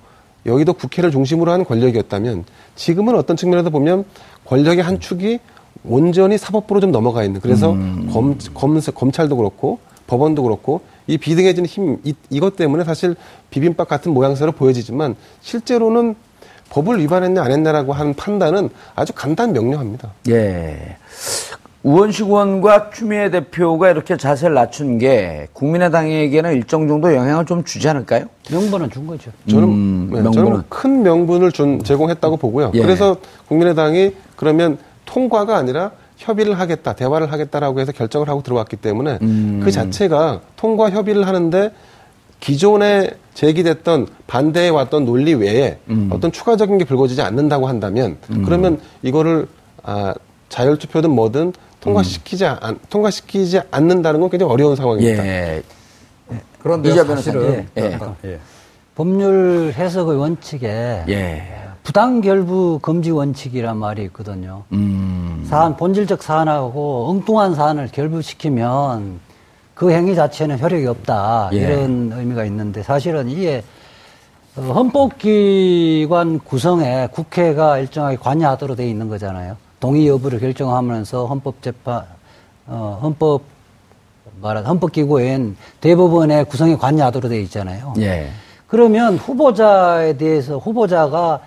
[0.45, 4.05] 여의도 국회를 중심으로 한 권력이었다면 지금은 어떤 측면에서 보면
[4.45, 5.39] 권력의 한 축이
[5.83, 7.71] 온전히 사법부로 좀 넘어가 있는 그래서
[8.11, 13.15] 검, 검, 검찰도 그렇고 법원도 그렇고 이 비등해진 힘 이, 이것 때문에 사실
[13.49, 16.15] 비빔밥 같은 모양새로 보여지지만 실제로는
[16.69, 20.11] 법을 위반했냐 안 했냐라고 하는 판단은 아주 간단 명료합니다.
[20.29, 20.97] 예.
[21.81, 28.25] 우원식 의원과 추미애 대표가 이렇게 자세를 낮춘 게 국민의당에게는 일정 정도 영향을 좀 주지 않을까요?
[28.51, 29.31] 명분은 준 거죠.
[29.49, 30.45] 저는, 음, 네, 명분은.
[30.45, 32.71] 저는 큰 명분을 준, 제공했다고 보고요.
[32.73, 32.81] 예.
[32.81, 33.15] 그래서
[33.47, 39.61] 국민의당이 그러면 통과가 아니라 협의를 하겠다, 대화를 하겠다라고 해서 결정을 하고 들어왔기 때문에 음.
[39.63, 41.71] 그 자체가 통과 협의를 하는데
[42.39, 46.09] 기존에 제기됐던 반대해 왔던 논리 외에 음.
[46.11, 49.47] 어떤 추가적인 게 불거지지 않는다고 한다면 그러면 이거를
[49.83, 50.13] 아,
[50.49, 55.25] 자율 투표든 뭐든 통과시키지 않, 통과시키지 않는다는 건 굉장히 어려운 상황입니다.
[55.25, 55.63] 예.
[56.61, 57.67] 그런데 이자 사실은.
[57.77, 57.95] 예.
[58.01, 58.39] 아, 예.
[58.95, 61.43] 법률 해석의 원칙에 예.
[61.83, 64.63] 부당 결부 금지 원칙이란 말이 있거든요.
[64.73, 65.45] 음.
[65.49, 69.19] 사안 본질적 사안하고 엉뚱한 사안을 결부시키면
[69.79, 71.57] 그 행위 자체는 효력이 없다 예.
[71.59, 73.63] 이런 의미가 있는데 사실은 이게
[74.57, 79.55] 어, 헌법기관 구성에 국회가 일정하게 관여하도록 돼 있는 거잖아요.
[79.79, 82.03] 동의 여부를 결정하면서 헌법재판
[82.67, 83.43] 어, 헌법
[84.41, 87.93] 말한 헌법기구엔 대법원의 구성에 관여하도록 돼 있잖아요.
[87.99, 88.31] 예.
[88.67, 91.39] 그러면 후보자에 대해서 후보자가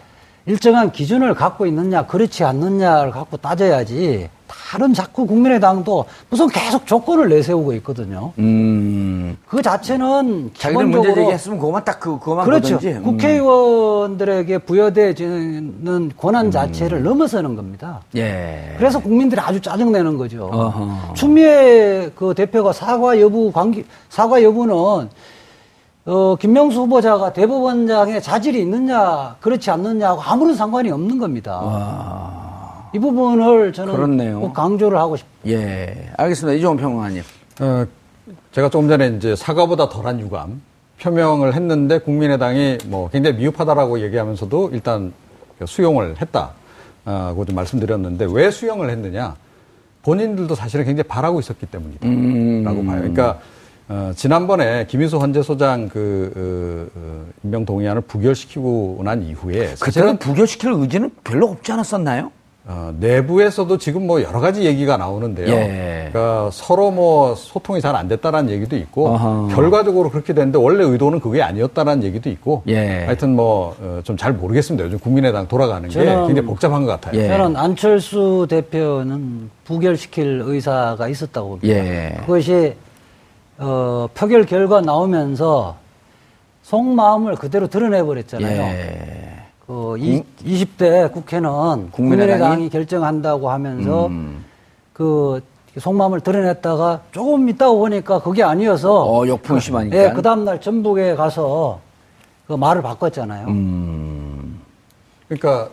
[0.46, 4.28] 일정한 기준을 갖고 있느냐, 그렇지 않느냐를 갖고 따져야지.
[4.72, 8.32] 다른 자꾸 국민의당도 무슨 계속 조건을 내세우고 있거든요.
[8.38, 9.36] 음.
[9.46, 12.78] 그 자체는 자기들 문제 제기했으면 그것만 딱 그, 그것만 그렇죠.
[12.82, 13.02] 음.
[13.02, 18.00] 국회의원들에게 부여되지는 권한 자체를 넘어서는 겁니다.
[18.16, 18.74] 예.
[18.78, 20.48] 그래서 국민들이 아주 짜증내는 거죠.
[20.50, 21.14] 어허.
[21.14, 25.08] 추미애 그 대표가 사과 여부 관계 사과 여부는
[26.04, 32.90] 어, 김명수 후보자가 대법원장에 자질이 있느냐 그렇지 않느냐하고 아무런 상관이 없는 겁니다.
[32.92, 34.40] 이 부분을 저는 그렇네요.
[34.40, 35.26] 꼭 강조를 하고 싶.
[35.46, 36.10] 예.
[36.16, 36.58] 알겠습니다.
[36.58, 37.22] 이종원 평론가님.
[37.60, 37.86] 어,
[38.50, 40.60] 제가 조금 전에 이제 사과보다 덜한 유감
[41.00, 45.12] 표명을 했는데 국민의당이 뭐 굉장히 미흡하다라고 얘기하면서도 일단
[45.64, 49.36] 수용을 했다고 좀 말씀드렸는데 왜 수용을 했느냐
[50.02, 52.98] 본인들도 사실은 굉장히 바라고 있었기 때문이다라고 봐요.
[52.98, 53.38] 그러니까
[53.92, 56.32] 어, 지난번에 김희수 헌재소장 그
[56.94, 62.32] 어, 어, 임명 동의안을 부결시키고 난 이후에 그때는 부결시킬 의지는 별로 없지 않았었나요?
[62.64, 65.48] 어, 내부에서도 지금 뭐 여러 가지 얘기가 나오는데요.
[65.48, 66.08] 예.
[66.10, 69.48] 그러니까 서로 뭐 소통이 잘 안 됐다라는 얘기도 있고 어허.
[69.48, 73.04] 결과적으로 그렇게 됐는데 원래 의도는 그게 아니었다라는 얘기도 있고 예.
[73.04, 73.74] 하여튼 뭐
[74.04, 74.86] 좀 잘 모르겠습니다.
[74.86, 77.20] 요즘 국민의당 돌아가는 게 저는- 굉장히 복잡한 것 같아요.
[77.20, 77.26] 예.
[77.28, 81.68] 저는 안철수 대표는 부결시킬 의사가 있었다고 봅니다.
[81.76, 82.16] 예.
[82.20, 82.74] 그것이
[83.62, 85.76] 어, 표결 결과 나오면서
[86.64, 88.60] 속마음을 그대로 드러내 버렸잖아요.
[88.60, 89.42] 예.
[89.66, 91.92] 그 이, 20대 국회는 국민의당이?
[91.92, 94.44] 국민의당이 결정한다고 하면서 음.
[94.92, 95.40] 그
[95.78, 99.96] 속마음을 드러냈다가 조금 있다가 보니까 그게 아니어서 어, 역풍이 심하니까.
[99.96, 101.80] 예, 그 다음날 전북에 가서
[102.46, 103.46] 그 말을 바꿨잖아요.
[103.46, 104.60] 음.
[105.28, 105.70] 그러니까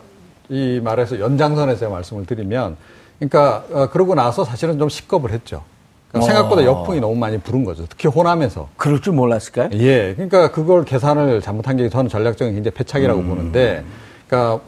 [0.48, 2.78] 이 말에서 연장선에서 말씀을 드리면
[3.18, 5.64] 그러니까 어, 그러고 나서 사실은 좀 식겁을 했죠.
[6.10, 6.22] 그러니까 어.
[6.34, 7.86] 생각보다 역풍이 너무 많이 부른 거죠.
[7.88, 8.68] 특히 호남에서.
[8.78, 9.70] 그럴 줄 몰랐을까요?
[9.74, 13.84] 예, 그러니까 그걸 계산을 잘못한 게 저는 전략적인 굉장히 패착이라고 보는데,
[14.28, 14.60] 그러니까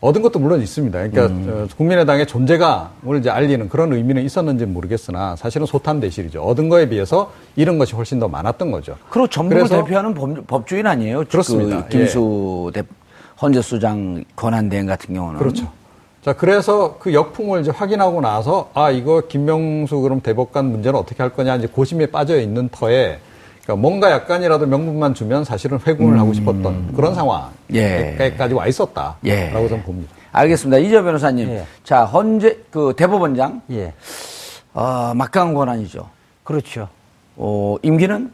[0.00, 1.08] 얻은 것도 물론 있습니다.
[1.08, 6.42] 그러니까 어, 국민의당의 존재감을 이제 알리는 그런 의미는 있었는지는 모르겠으나 사실은 소탄 대실이죠.
[6.42, 8.96] 얻은 거에 비해서 잃은 것이 훨씬 더 많았던 거죠.
[9.10, 11.24] 그리고 전북을 그래서- 대표하는 법, 법주인 아니에요?
[11.28, 11.82] 그렇습니다.
[11.84, 12.82] 그 김수 대,
[13.42, 15.38] 헌재수장 권한대행 같은 경우는.
[15.38, 15.70] 그렇죠.
[16.28, 21.32] 자, 그래서 그 역풍을 이제 확인하고 나서, 아, 이거 김명수 그럼 대법관 문제는 어떻게 할
[21.32, 23.18] 거냐, 이제 고심에 빠져 있는 터에,
[23.62, 27.12] 그러니까 뭔가 약간이라도 명분만 주면 사실은 회군을 하고 싶었던 그런
[27.72, 28.14] 예.
[28.18, 29.16] 상황까지 와 있었다.
[29.24, 29.48] 예.
[29.48, 30.12] 라고 저는 봅니다.
[30.32, 30.76] 알겠습니다.
[30.76, 31.48] 이재 변호사님.
[31.48, 31.64] 예.
[31.82, 33.94] 자, 헌재, 그 대법원장, 예,
[34.74, 36.10] 어, 막강한 권한이죠.
[36.44, 36.90] 그렇죠.
[37.36, 38.30] 어, 임기는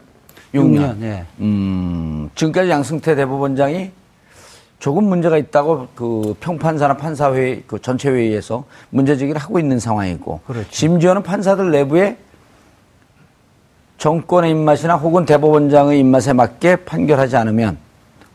[0.53, 0.97] 6년.
[0.97, 1.25] 6년, 예.
[1.39, 3.91] 음, 지금까지 양승태 대법원장이
[4.79, 10.67] 조금 문제가 있다고 그 평판사나 판사회의 그 전체 회의에서 문제 제기를 하고 있는 상황이고 그렇죠.
[10.69, 12.17] 심지어는 판사들 내부에
[13.97, 17.77] 정권의 입맛이나 혹은 대법원장의 입맛에 맞게 판결하지 않으면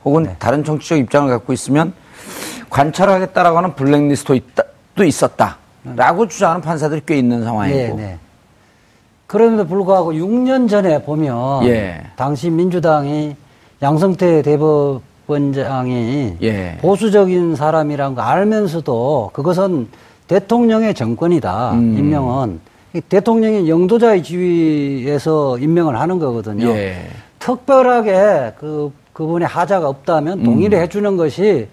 [0.05, 0.37] 혹은 네.
[0.39, 1.93] 다른 정치적 입장을 갖고 있으면
[2.71, 4.63] 관찰하겠다라고 하는 블랙리스트도 있다,
[4.95, 8.19] 또 있었다라고 주장하는 판사들이 꽤 있는 상황이고 네, 네.
[9.27, 12.03] 그럼에도 불구하고 6년 전에 보면 예.
[12.17, 13.37] 당시 민주당이
[13.83, 16.79] 양성태 대법 원장이 예.
[16.81, 19.89] 보수적인 사람이라는 거 알면서도 그것은
[20.27, 21.73] 대통령의 정권이다.
[21.73, 21.97] 음.
[21.99, 22.61] 임명은
[22.95, 26.69] 이 대통령이 영도자의 지위에서 임명을 하는 거거든요.
[26.69, 27.09] 예.
[27.39, 30.83] 특별하게 그 그분의 하자가 없다면 동의를 음.
[30.83, 31.69] 해주는 것이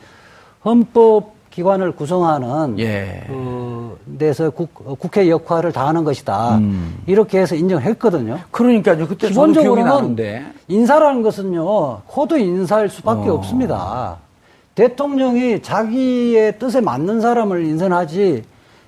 [0.66, 3.24] 헌법 기관을 구성하는 예.
[3.26, 6.60] 그 데서 국, 어, 국회 역할을 다하는 것이다.
[6.60, 7.00] 음.
[7.08, 8.38] 이렇게 해서 인정했거든요.
[8.52, 9.08] 그러니까요.
[9.08, 10.16] 그때 기본적으로는.
[10.68, 13.34] 인사라는 것은요 코드 인사일 수밖에 어.
[13.34, 14.18] 없습니다.
[14.76, 18.44] 대통령이 자기의 뜻에 맞는 사람을 인선하지.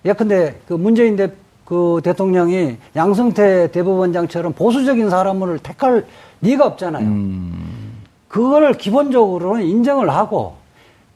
[0.06, 1.32] 예컨대 그 문재인 대,
[1.66, 6.06] 그 대통령이 양승태 대법원장처럼 보수적인 사람을 택할
[6.42, 7.04] 리가 없잖아요.
[7.04, 8.04] 음.
[8.28, 10.60] 그걸 기본적으로는 인정을 하고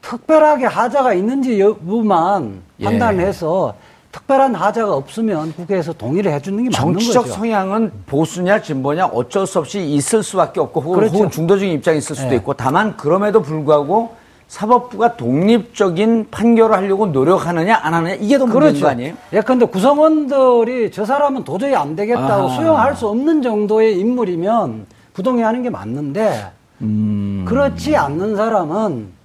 [0.04, 2.84] 특별하게 하자가 있는지 여부만 예.
[2.84, 3.74] 판단해서
[4.12, 7.34] 특별한 하자가 없으면 국회에서 동의를 해주는 게 맞는 정치적 거죠.
[7.34, 11.14] 성향은 보수냐 진보냐 어쩔 수 없이 있을 수밖에 없고 혹은, 그렇죠.
[11.16, 12.36] 혹은 중도적인 입장이 있을 수도 네.
[12.36, 14.14] 있고 다만 그럼에도 불구하고
[14.46, 18.80] 사법부가 독립적인 판결을 하려고 노력하느냐 안 하느냐 이게 더 문제인 그렇죠.
[18.82, 19.14] 거 아니에요?
[19.32, 22.56] 예컨대 구성원들이 저 사람은 도저히 안 되겠다고 아하.
[22.56, 27.44] 수용할 수 없는 정도의 인물이면 부동의하는 게 맞는데 음.
[27.48, 29.23] 그렇지 않는 사람은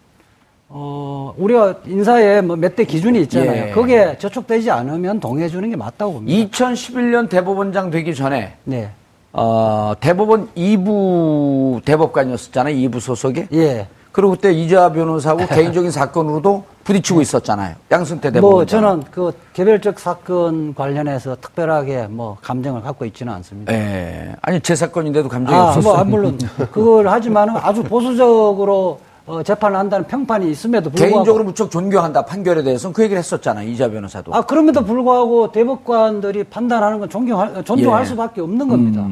[0.71, 3.69] 어 우리가 인사에 뭐 몇 대 기준이 있잖아요.
[3.69, 3.71] 예.
[3.71, 6.47] 거기에 저촉되지 않으면 동의해 주는 게 맞다고 봅니다.
[6.49, 8.91] 2011년 대법원장 되기 전에 네.
[9.33, 12.75] 어, 대법원 2부 대법관이었었잖아요.
[12.75, 13.47] 2부 소속에.
[13.53, 13.87] 예.
[14.11, 17.75] 그리고 그때 이재화 변호사하고 개인적인 사건으로도 부딪히고 있었잖아요.
[17.91, 18.55] 양승태 대법원.
[18.55, 23.73] 뭐 저는 그 개별적 사건 관련해서 특별하게 뭐 감정을 갖고 있지는 않습니다.
[23.73, 24.35] 예.
[24.41, 25.93] 아니 제 사건인데도 감정이 아, 없었어요.
[25.93, 26.37] 뭐, 아, 물론
[26.71, 32.93] 그걸 하지만 아주 보수적으로 어, 재판을 한다는 평판이 있음에도 불구하고 개인적으로 무척 존경한다 판결에 대해서는
[32.93, 33.69] 그 얘기를 했었잖아요.
[33.69, 34.33] 이재화 변호사도.
[34.33, 38.05] 아 그럼에도 불구하고 대법관들이 판단하는 건 존경할 존중할 예.
[38.07, 39.07] 수밖에 없는 겁니다.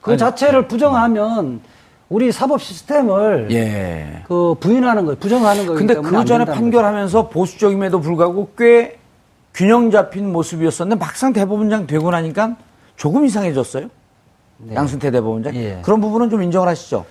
[0.00, 0.18] 그 아니.
[0.18, 1.60] 자체를 부정하면
[2.08, 4.22] 우리 사법 시스템을 예.
[4.26, 8.96] 그 부인하는 거, 부정하는 거기 근데 그안 전에 판결하면서 보수적임에도 불구하고 꽤
[9.52, 12.56] 균형 잡힌 모습이었었는데 막상 대법원장 되고 나니까
[12.96, 13.88] 조금 이상해졌어요.
[14.72, 15.52] 양승태 대법원장.
[15.52, 15.64] 네.
[15.64, 15.82] 예.
[15.82, 17.04] 그런 부분은 좀 인정을 하시죠.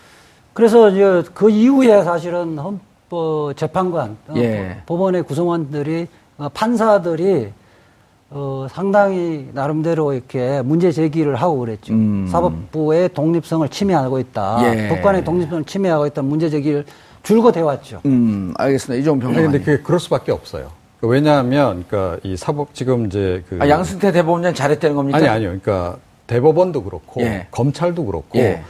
[0.54, 4.78] 그래서 이제 그 이후에 사실은 헌법 재판관, 어, 예.
[4.86, 7.52] 법원의 구성원들이 어, 판사들이
[8.30, 11.94] 어, 상당히 나름대로 이렇게 문제 제기를 하고 그랬죠.
[11.94, 12.28] 음.
[12.32, 14.60] 사법부의 독립성을 침해하고 있다.
[14.63, 14.89] 예.
[14.89, 16.22] 법관의 독립성을 침해하고 있다.
[16.24, 16.86] 문제 제기를
[17.22, 18.02] 줄곧 해왔죠.
[18.06, 19.00] 음, 알겠습니다.
[19.02, 19.52] 이종 아니, 평론가님.
[19.52, 20.70] 근데 그게 그럴 수밖에 없어요.
[21.00, 25.18] 그 왜냐하면, 그러니까 이 사법 지금 이제 그 아, 양승태 대법원장 잘했다는 겁니까?
[25.18, 25.50] 아니 아니요.
[25.50, 27.48] 그러니까 대법원도 그렇고 예.
[27.52, 28.63] 검찰도 그렇고 예.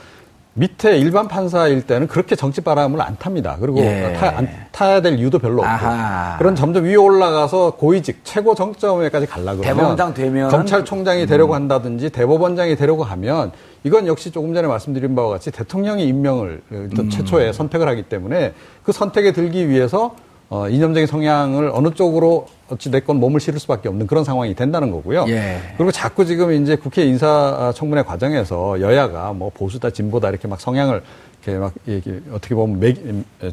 [0.56, 3.58] 밑에 일반 판사일 때는 그렇게 정치 바람을 안 탑니다.
[3.60, 4.14] 그리고 예.
[4.20, 5.66] 타, 안, 타야 될 이유도 별로 없고.
[5.66, 6.38] 아하.
[6.38, 12.76] 그런 점점 위에 올라가서 고위직 최고 정점에까지 가려고 그러면 대법원장 되면은 검찰총장이 되려고 한다든지 대법원장이
[12.76, 13.52] 되려고 하면
[13.84, 18.92] 이건 역시 조금 전에 말씀드린 바와 같이 대통령이 임명을 어, 최초에 선택을 하기 때문에 그
[18.92, 20.16] 선택에 들기 위해서
[20.54, 25.26] 어, 이념적인 성향을 어느 쪽으로 어찌됐건 몸을 실을 수밖에 없는 그런 상황이 된다는 거고요.
[25.28, 25.58] 예.
[25.78, 31.02] 그리고 자꾸 지금 이제 국회 인사청문회 과정에서 여야가 뭐 보수다 진보다 이렇게 막 성향을
[31.42, 32.94] 이렇게 막 이게 어떻게 보면 매,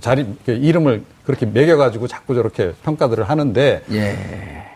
[0.00, 4.16] 자리 이렇게 이름을 그렇게 매겨가지고 자꾸 저렇게 평가들을 하는데 예.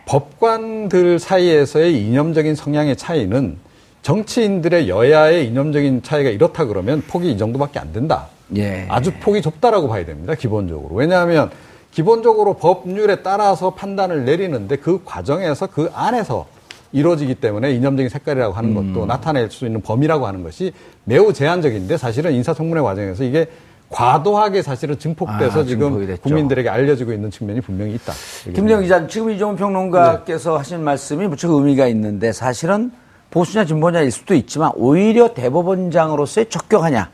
[0.07, 3.57] 법관들 사이에서의 이념적인 성향의 차이는
[4.01, 8.29] 정치인들의 여야의 이념적인 차이가 이렇다 그러면 폭이 이 정도밖에 안 된다.
[8.55, 8.87] 예.
[8.89, 10.33] 아주 폭이 좁다라고 봐야 됩니다.
[10.33, 10.95] 기본적으로.
[10.95, 11.51] 왜냐하면
[11.95, 16.45] 기본적으로 법률에 따라서 판단을 내리는데 그 과정에서 그 안에서
[16.91, 18.93] 이루어지기 때문에 이념적인 색깔이라고 하는 음.
[18.93, 20.73] 것도 나타낼 수 있는 범위라고 하는 것이
[21.05, 23.47] 매우 제한적인데 사실은 인사청문회 과정에서 이게
[23.89, 26.05] 과도하게 사실은 증폭돼서 아, 지금.
[26.21, 28.11] 국민들에게 알려지고 있는 측면이 분명히 있다.
[28.53, 32.91] 김대영 기자, 지금 이종훈 평론가께서 하신 말씀이 무척 의미가 있는데 사실은
[33.31, 37.09] 보수냐 진보냐일 수도 있지만 오히려 대법원장으로서의 적격하냐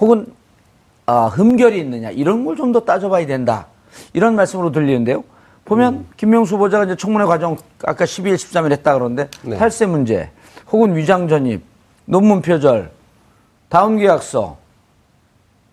[0.00, 0.26] 혹은
[1.06, 3.68] 아, 흠결이 있느냐 이런 걸 좀 더 따져봐야 된다
[4.12, 5.24] 이런 말씀으로 들리는데요.
[5.64, 9.56] 보면 김명수 후보자가 이제 청문회 과정 아까 12일, 13일 했다 그러는데 네.
[9.56, 10.30] 탈세 문제
[10.70, 11.62] 혹은 위장 전입,
[12.04, 12.90] 논문 표절,
[13.68, 14.58] 다음 계약서,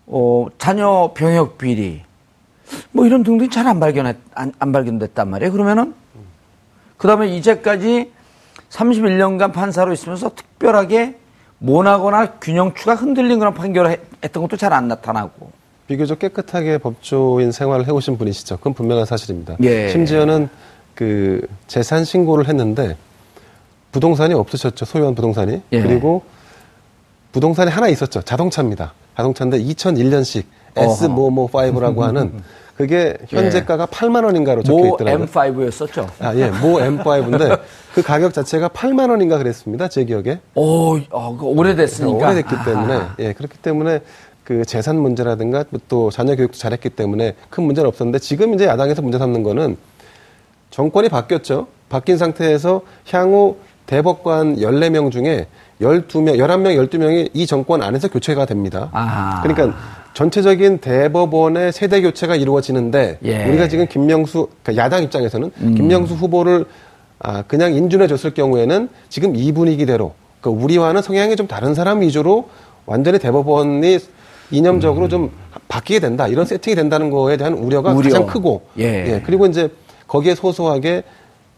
[0.06, 2.02] 어, 자녀 병역 비리
[2.92, 5.52] 뭐 이런 등등이 잘 안 발견했 안, 안 발견됐단 말이에요.
[5.52, 5.94] 그러면은
[6.96, 8.12] 그 다음에 이제까지
[8.70, 11.18] 31년간 판사로 있으면서 특별하게
[11.58, 15.50] 모나거나 균형추가 흔들린 그런 판결을 해- 했던 것도 잘 안 나타나고.
[15.86, 18.56] 비교적 깨끗하게 법조인 생활을 해오신 분이시죠.
[18.58, 19.56] 그건 분명한 사실입니다.
[19.62, 19.88] 예.
[19.88, 20.48] 심지어는
[20.94, 22.96] 그 재산 신고를 했는데
[23.92, 24.84] 부동산이 없으셨죠.
[24.86, 25.60] 소유한 부동산이.
[25.72, 25.82] 예.
[25.82, 26.22] 그리고
[27.32, 28.22] 부동산이 하나 있었죠.
[28.22, 28.94] 자동차입니다.
[29.16, 30.44] 자동차인데 2001년식
[30.76, 31.08] S 어허.
[31.14, 32.32] 뭐뭐 5라고 하는
[32.76, 35.26] 그게 현재가가 8만 원인가로 적혀 모 있더라고요.
[35.26, 36.08] M5였었죠.
[36.18, 36.48] 아, 예.
[36.48, 37.60] 모 M5인데
[37.94, 39.86] 그 가격 자체가 8만 원인가 그랬습니다.
[39.88, 40.40] 제 기억에.
[40.56, 42.26] 오, 어, 그 오래됐으니까.
[42.26, 42.64] 오래됐기 아하.
[42.64, 44.00] 때문에 예 그렇기 때문에
[44.44, 49.18] 그 재산 문제라든가 또 자녀 교육도 잘했기 때문에 큰 문제는 없었는데 지금 이제 야당에서 문제
[49.18, 49.76] 삼는 거는
[50.70, 51.66] 정권이 바뀌었죠.
[51.88, 55.46] 바뀐 상태에서 향후 대법관 14명 중에
[55.80, 58.90] 12명, 11명, 12명이 이 정권 안에서 교체가 됩니다.
[58.92, 59.42] 아하.
[59.42, 59.76] 그러니까
[60.12, 63.44] 전체적인 대법원의 세대 교체가 이루어지는데 예.
[63.46, 66.66] 우리가 지금 김명수 그러니까 야당 입장에서는 김명수 후보를
[67.18, 72.48] 아, 그냥 인준해 줬을 경우에는 지금 이 분위기대로 그 우리와는 성향이 좀 다른 사람 위주로
[72.86, 73.98] 완전히 대법원이
[74.50, 75.30] 이념적으로 좀
[75.68, 78.10] 바뀌게 된다 이런 세팅이 된다는 거에 대한 우려가 우려.
[78.10, 79.22] 가장 크고 예.
[79.24, 79.70] 그리고 이제
[80.06, 81.02] 거기에 소소하게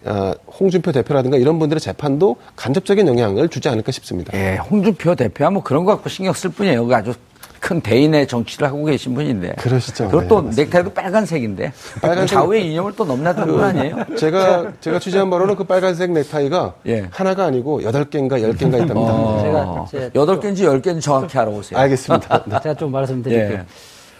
[0.04, 4.32] 아, 홍준표 대표라든가 이런 분들의 재판도 간접적인 영향을 주지 않을까 싶습니다.
[4.38, 6.86] 예, 홍준표 대표야 뭐 그런 거 갖고 신경 쓸 뿐이에요.
[6.86, 7.14] 그 아주
[7.60, 9.54] 큰 대인의 정치를 하고 계신 분인데.
[9.58, 10.08] 그러시죠.
[10.08, 10.64] 그것도 네.
[10.64, 11.72] 넥타이도 빨간색인데.
[12.00, 13.96] 빨간색- 좌우의 이념을 또 넘나드는 분 아니에요?
[14.16, 17.08] 제가 제가 취재한 바로는 그 빨간색 넥타이가 예.
[17.10, 19.12] 하나가 아니고 여덟 개인가 열 개인가 있답니다.
[19.12, 21.78] 어, 제가 이제 여덟 개인지 열 개인지 정확히 알아보세요.
[21.80, 22.44] 알겠습니다.
[22.46, 22.56] 네.
[22.62, 23.58] 제가 좀 말씀드릴게요.
[23.58, 23.64] 예.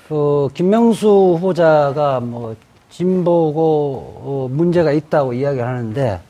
[0.09, 2.55] 그 김명수 후보자가 뭐
[2.91, 3.63] 진보고
[4.25, 6.21] 어, 문제가 있다고 이야기를 하는데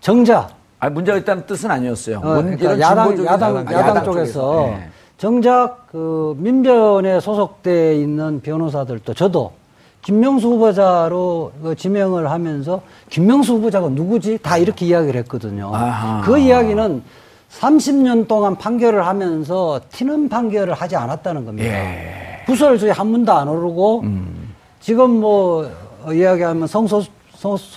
[0.00, 2.18] 정작 아, 문제가 있다는 뜻은 아니었어요.
[2.18, 4.88] 어, 문- 그러니까 야당 야당 야당, 아, 쪽에서 예.
[5.20, 9.52] 정작 그 민변에 소속돼 있는 변호사들도 저도
[10.00, 14.38] 김명수 후보자로 그 지명을 하면서 김명수 후보자가 누구지?
[14.38, 15.72] 다 이렇게 이야기를 했거든요.
[15.74, 16.22] 아하.
[16.22, 17.02] 그 이야기는
[17.50, 21.68] 30년 동안 판결을 하면서 튀는 판결을 하지 않았다는 겁니다.
[21.68, 22.42] 예.
[22.46, 24.54] 구설수에 한 번도 안 오르고 음.
[24.80, 25.70] 지금 뭐
[26.02, 27.02] 어, 이야기하면 성소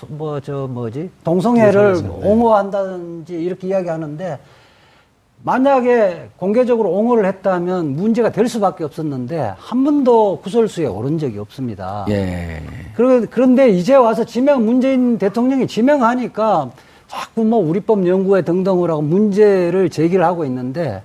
[0.07, 4.39] 뭐 저 뭐지 동성애를 옹호한다든지 이렇게 이야기하는데
[5.45, 12.05] 만약에 공개적으로 옹호를 했다면 문제가 될 수밖에 없었는데 한 번도 구설수에 오른 적이 없습니다.
[12.09, 12.61] 예.
[12.93, 16.71] 그런데 이제 와서 지명 문재인 대통령이 지명하니까
[17.07, 21.03] 자꾸 뭐 우리법 연구회 등등을 하고 문제를 제기를 하고 있는데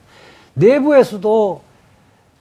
[0.54, 1.60] 내부에서도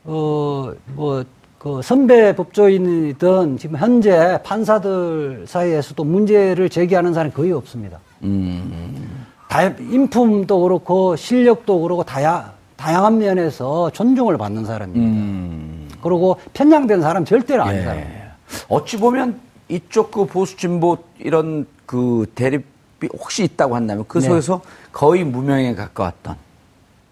[0.05, 1.25] 어뭐
[1.57, 7.97] 그 선배 법조인이든 지금 현재 판사들 사이에서도 문제를 제기하는 사람이 거의 없습니다.
[8.21, 9.16] 다,
[9.63, 15.97] 인품도 그렇고 실력도 그렇고 다야, 다양한 면에서 존중을 받는 사람입니다.
[16.01, 18.27] 그리고 편향된 사람 절대로 아닌 사람입니다.
[18.69, 19.39] 어찌 보면
[19.69, 22.63] 이쪽 그 보수 진보 이런 그 대립이
[23.13, 24.27] 혹시 있다고 한다면 그 네.
[24.27, 26.47] 속에서 거의 무명에 가까웠던.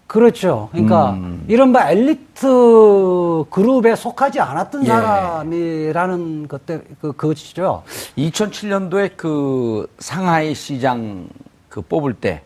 [0.06, 0.68] 그렇죠.
[0.70, 1.44] 그러니까 음.
[1.48, 4.86] 이른바 엘리트 그룹에 속하지 않았던 예.
[4.86, 7.82] 사람이라는 것 때, 그, 그것이죠.
[8.16, 11.28] 2007년도에 그 상하이 시장
[11.76, 12.40] 그 뽑을 때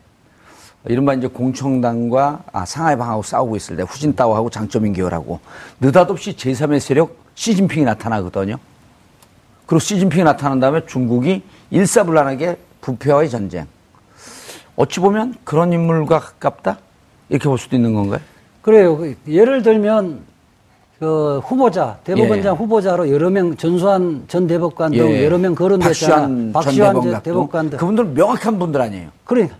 [0.87, 5.39] 이른바 이제 공청당과 아, 상하이 방하고 싸우고 있을 때 후진타오하고 장점인 계열하고
[5.78, 8.57] 느닷없이 제3의 세력 시진핑이 나타나거든요.
[9.66, 13.68] 그리고 시진핑이 나타난 다음에 중국이 일사불란하게 부패와의 전쟁.
[14.74, 16.78] 어찌 보면 그런 인물과 가깝다?
[17.28, 18.20] 이렇게 볼 수도 있는 건가요?
[18.62, 18.97] 그래요.
[18.97, 20.24] 그 예를 들면
[21.01, 22.59] 그 후보자 대법원장 예.
[22.59, 25.24] 후보자로 여러 명 전수환 전 대법관 등 예.
[25.24, 26.16] 여러 명 거론됐잖아.
[26.16, 27.78] 박시환, 박시환 전 대법관 등.
[27.78, 29.09] 그분들은 명확한 분들 아니에요.
[29.24, 29.57] 그러니까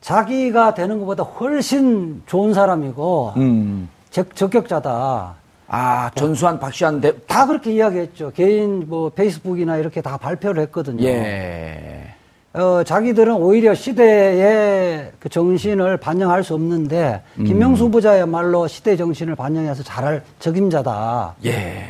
[0.00, 3.90] 자기가 되는 것보다 훨씬 좋은 사람이고 음.
[4.10, 5.34] 적, 적격자다.
[5.68, 8.32] 아 전수환, 박시환 대 다 그렇게 이야기했죠.
[8.34, 11.04] 개인 뭐 페이스북이나 이렇게 다 발표를 했거든요.
[11.04, 12.13] 예.
[12.54, 17.44] 어, 자기들은 오히려 시대의 그 정신을 반영할 수 없는데 음.
[17.44, 21.34] 김명수 후보자야말로 시대 정신을 반영해서 잘할 적임자다.
[21.46, 21.84] 예.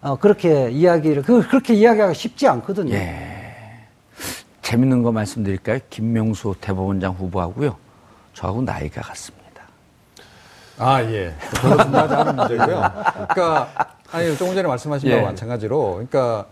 [0.00, 2.94] 어, 그렇게 이야기를 그, 그렇게 이야기하기 쉽지 않거든요.
[2.94, 3.54] 예.
[4.62, 5.78] 재밌는 거 말씀드릴까요?
[5.88, 7.76] 김명수 대법원장 후보하고요.
[8.32, 9.44] 저하고 나이가 같습니다.
[10.78, 11.32] 아, 예.
[11.60, 12.92] 중요하지 않은 문제고요.
[13.12, 13.68] 그러니까,
[14.10, 15.16] 아니, 조금 전에 말씀하신 예.
[15.16, 16.46] 거와 마찬가지로, 그러니까,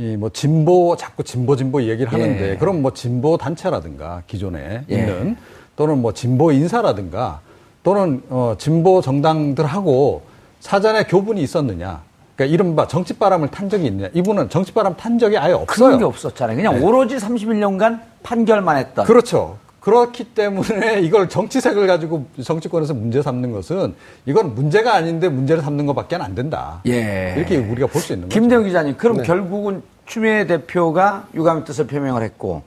[0.00, 2.56] 이 뭐 진보, 자꾸 진보, 진보 얘기를 하는데, 예.
[2.56, 4.94] 그럼 뭐 진보 단체라든가, 기존에 예.
[4.94, 5.36] 있는,
[5.76, 7.40] 또는 뭐 진보 인사라든가,
[7.82, 10.22] 또는 어, 진보 정당들하고
[10.60, 12.02] 사전에 교분이 있었느냐.
[12.36, 14.08] 그러니까 이른바 정치바람을 탄 적이 있느냐.
[14.14, 15.86] 이분은 정치바람 탄 적이 아예 없어요.
[15.86, 16.56] 그런 게 없었잖아요.
[16.56, 19.04] 그냥 오로지 31년간 판결만 했던.
[19.06, 19.58] 그렇죠.
[19.80, 23.94] 그렇기 때문에 이걸 정치색을 가지고 정치권에서 문제 삼는 것은
[24.26, 26.82] 이건 문제가 아닌데 문제를 삼는 것밖에 안 된다.
[26.86, 27.34] 예.
[27.36, 28.38] 이렇게 우리가 볼 수 있는 거죠.
[28.38, 29.22] 김대웅 기자님, 그럼 네.
[29.22, 32.64] 결국은 추미애 대표가 유감의 뜻을 표명을 했고,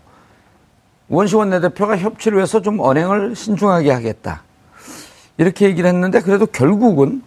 [1.10, 4.44] 원시 원 내대표가 협치를 위해서 좀 언행을 신중하게 하겠다.
[5.38, 7.22] 이렇게 얘기를 했는데, 그래도 결국은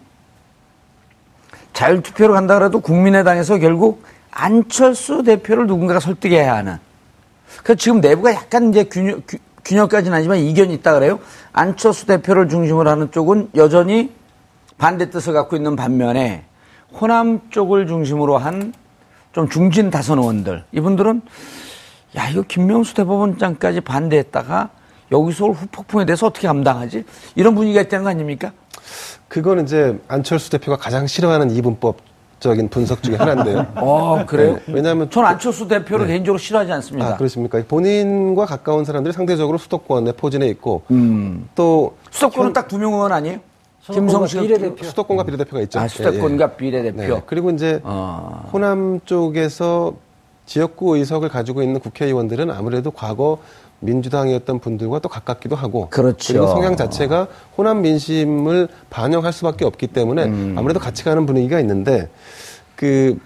[1.73, 4.01] 자율투표로 간다 그래도 국민의당에서 결국
[4.31, 6.79] 안철수 대표를 누군가가 설득해야 하는.
[7.63, 11.19] 그 지금 내부가 약간 이제 균열, 균- 균열까지는 아니지만 이견이 있다 그래요.
[11.53, 14.11] 안철수 대표를 중심으로 하는 쪽은 여전히
[14.79, 16.45] 반대 뜻을 갖고 있는 반면에
[16.99, 18.73] 호남 쪽을 중심으로 한
[19.37, 21.21] 좀 중진 다선 의원들 이분들은
[22.17, 24.69] 야 이거 김명수 대법원장까지 반대했다가
[25.11, 27.03] 여기서 올 후폭풍에 대해서 어떻게 감당하지
[27.35, 28.51] 이런 분위기가 있다는 거 아닙니까?
[29.27, 31.97] 그거는 이제 안철수 대표가 가장 싫어하는 이분법
[32.39, 33.67] 적인 분석 중에 하나인데요.
[33.77, 34.55] 어 그래요?
[34.65, 37.09] 네, 왜냐하면 전 안철수 대표를 개인적으로 싫어하지 않습니다.
[37.09, 37.61] 아, 그렇습니까?
[37.67, 41.47] 본인과 가까운 사람들이 상대적으로 수도권에 포진해 있고 음.
[41.53, 43.37] 또 수도권은 딱 두 명 의원 아니에요?
[43.93, 44.83] 김성식 비례대표.
[44.83, 45.79] 수도권과 비례대표가 있죠.
[45.79, 46.57] 아, 수도권과 예, 예.
[46.57, 47.15] 비례대표.
[47.15, 48.49] 네, 그리고 이제 어.
[48.51, 49.93] 호남 쪽에서
[50.45, 53.37] 지역구 의석을 가지고 있는 국회의원들은 아무래도 과거
[53.79, 56.33] 민주당이었던 분들과 또 가깝기도 하고 그렇죠.
[56.33, 57.27] 리고 성향 자체가
[57.57, 60.55] 호남 민심을 반영할 수밖에 없기 때문에 음.
[60.57, 62.09] 아무래도 같이 가는 분위기가 있는데
[62.75, 63.19] 그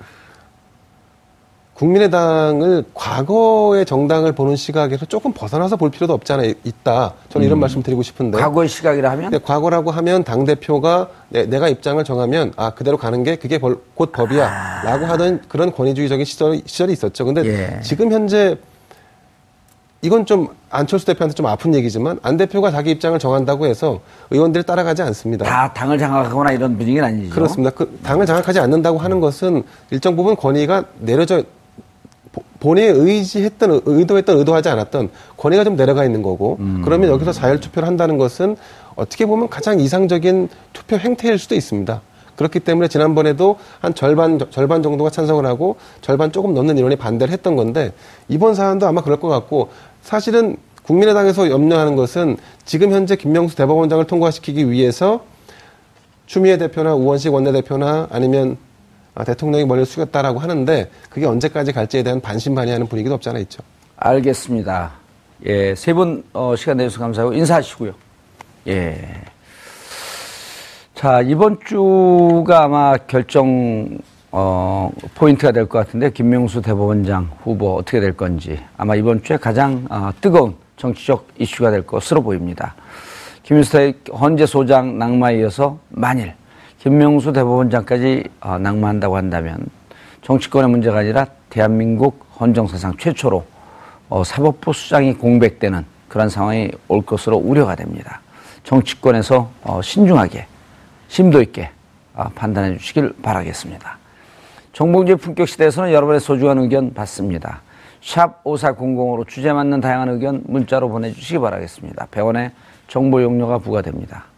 [1.81, 7.13] 국민의당을 과거의 정당을 보는 시각에서 조금 벗어나서 볼 필요도 없지 않아 있다.
[7.29, 8.37] 저는 이런 말씀 드리고 싶은데.
[8.37, 8.39] 음.
[8.39, 13.23] 과거의 시각이라 하면 근데 과거라고 하면 당 대표가 내, 가 입장을 정하면 아 그대로 가는
[13.23, 17.25] 게 그게 벌- 곧 법이야라고 하던 그런 권위주의적인 시절, 시절이 있었죠.
[17.25, 17.81] 근데 예.
[17.81, 18.57] 지금 현재
[20.03, 25.01] 이건 좀 안철수 대표한테 좀 아픈 얘기지만 안 대표가 자기 입장을 정한다고 해서 의원들이 따라가지
[25.01, 25.45] 않습니다.
[25.45, 27.33] 다 당을 장악하거나 이런 분위기는 아니죠.
[27.33, 27.71] 그렇습니다.
[27.71, 31.60] 그 당을 장악하지 않는다고 하는 것은 일정 부분 권위가 내려져 보-
[32.59, 37.87] 본인이 의지했던 의- 의도했던 의도하지 않았던 권위가 좀 내려가 있는 거고 그러면 여기서 자율 투표를
[37.87, 38.55] 한다는 것은
[38.95, 42.01] 어떻게 보면 가장 이상적인 투표 행태일 수도 있습니다.
[42.35, 47.55] 그렇기 때문에 지난번에도 한 절반 절반 정도가 찬성을 하고 절반 조금 넘는 인원이 반대를 했던
[47.55, 47.91] 건데
[48.29, 49.69] 이번 사안도 아마 그럴 것 같고
[50.01, 55.21] 사실은 국민의당에서 염려하는 것은 지금 현재 김명수 대법원장을 통과시키기 위해서
[56.25, 58.70] 추미애 대표나 우원식 원내대표나 아니면 아,
[59.25, 63.61] 대통령이 머리를 숙였다라고 하는데 그게 언제까지 갈지에 대한 반신반의하는 분위기도 없지 않아 있죠.
[63.97, 64.91] 알겠습니다.
[65.45, 67.93] 예, 세분 어, 시간 내주셔서 감사하고 인사하시고요.
[68.67, 68.97] 예.
[70.95, 73.97] 자, 이번 주가 아마 결정
[74.31, 79.85] 어, 포인트가 될 것 같은데 김명수 대법원장 후보 어떻게 될 건지 아마 이번 주에 가장
[79.89, 82.75] 어, 뜨거운 정치적 이슈가 될 것으로 보입니다.
[83.43, 86.33] 김일수의 헌재 소장 낙마에 이어서 만일
[86.81, 89.59] 김명수 대법원장까지 어, 낙마한다고 한다면
[90.23, 93.45] 정치권의 문제가 아니라 대한민국 헌정사상 최초로
[94.09, 98.21] 어, 사법부 수장이 공백되는 그런 상황이 올 것으로 우려가 됩니다.
[98.63, 100.47] 정치권에서 어, 신중하게
[101.07, 101.69] 심도 있게
[102.15, 103.99] 어, 판단해 주시길 바라겠습니다.
[104.73, 107.61] 정봉주의 품격 시대에서는 여러분의 소중한 의견 받습니다.
[108.01, 112.07] 샵 5400으로 주제 맞는 다양한 의견 문자로 보내주시기 바라겠습니다.
[112.07, 112.49] 100원의
[112.87, 114.30] 정보 용료가 부과됩니다.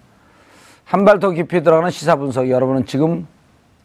[0.93, 3.25] 한 발 더 깊이 들어가는 시사 분석 여러분은 지금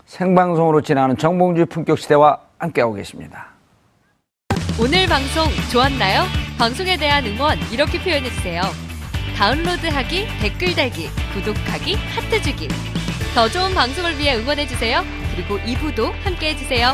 [0.05, 3.47] 생방송으로 진행하는 정봉주의 품격 시대와 함께하고 계십니다.
[4.79, 6.25] 오늘 방송 좋았나요?
[6.59, 8.61] 방송에 대한 응원 이렇게 표현해 주세요.
[9.39, 12.69] 다운로드하기, 댓글 달기, 구독하기, 하트 주기.
[13.35, 15.01] 더 좋은 방송을 위해 응원해 주세요.
[15.35, 16.93] 그리고 2부도 함께 해 주세요.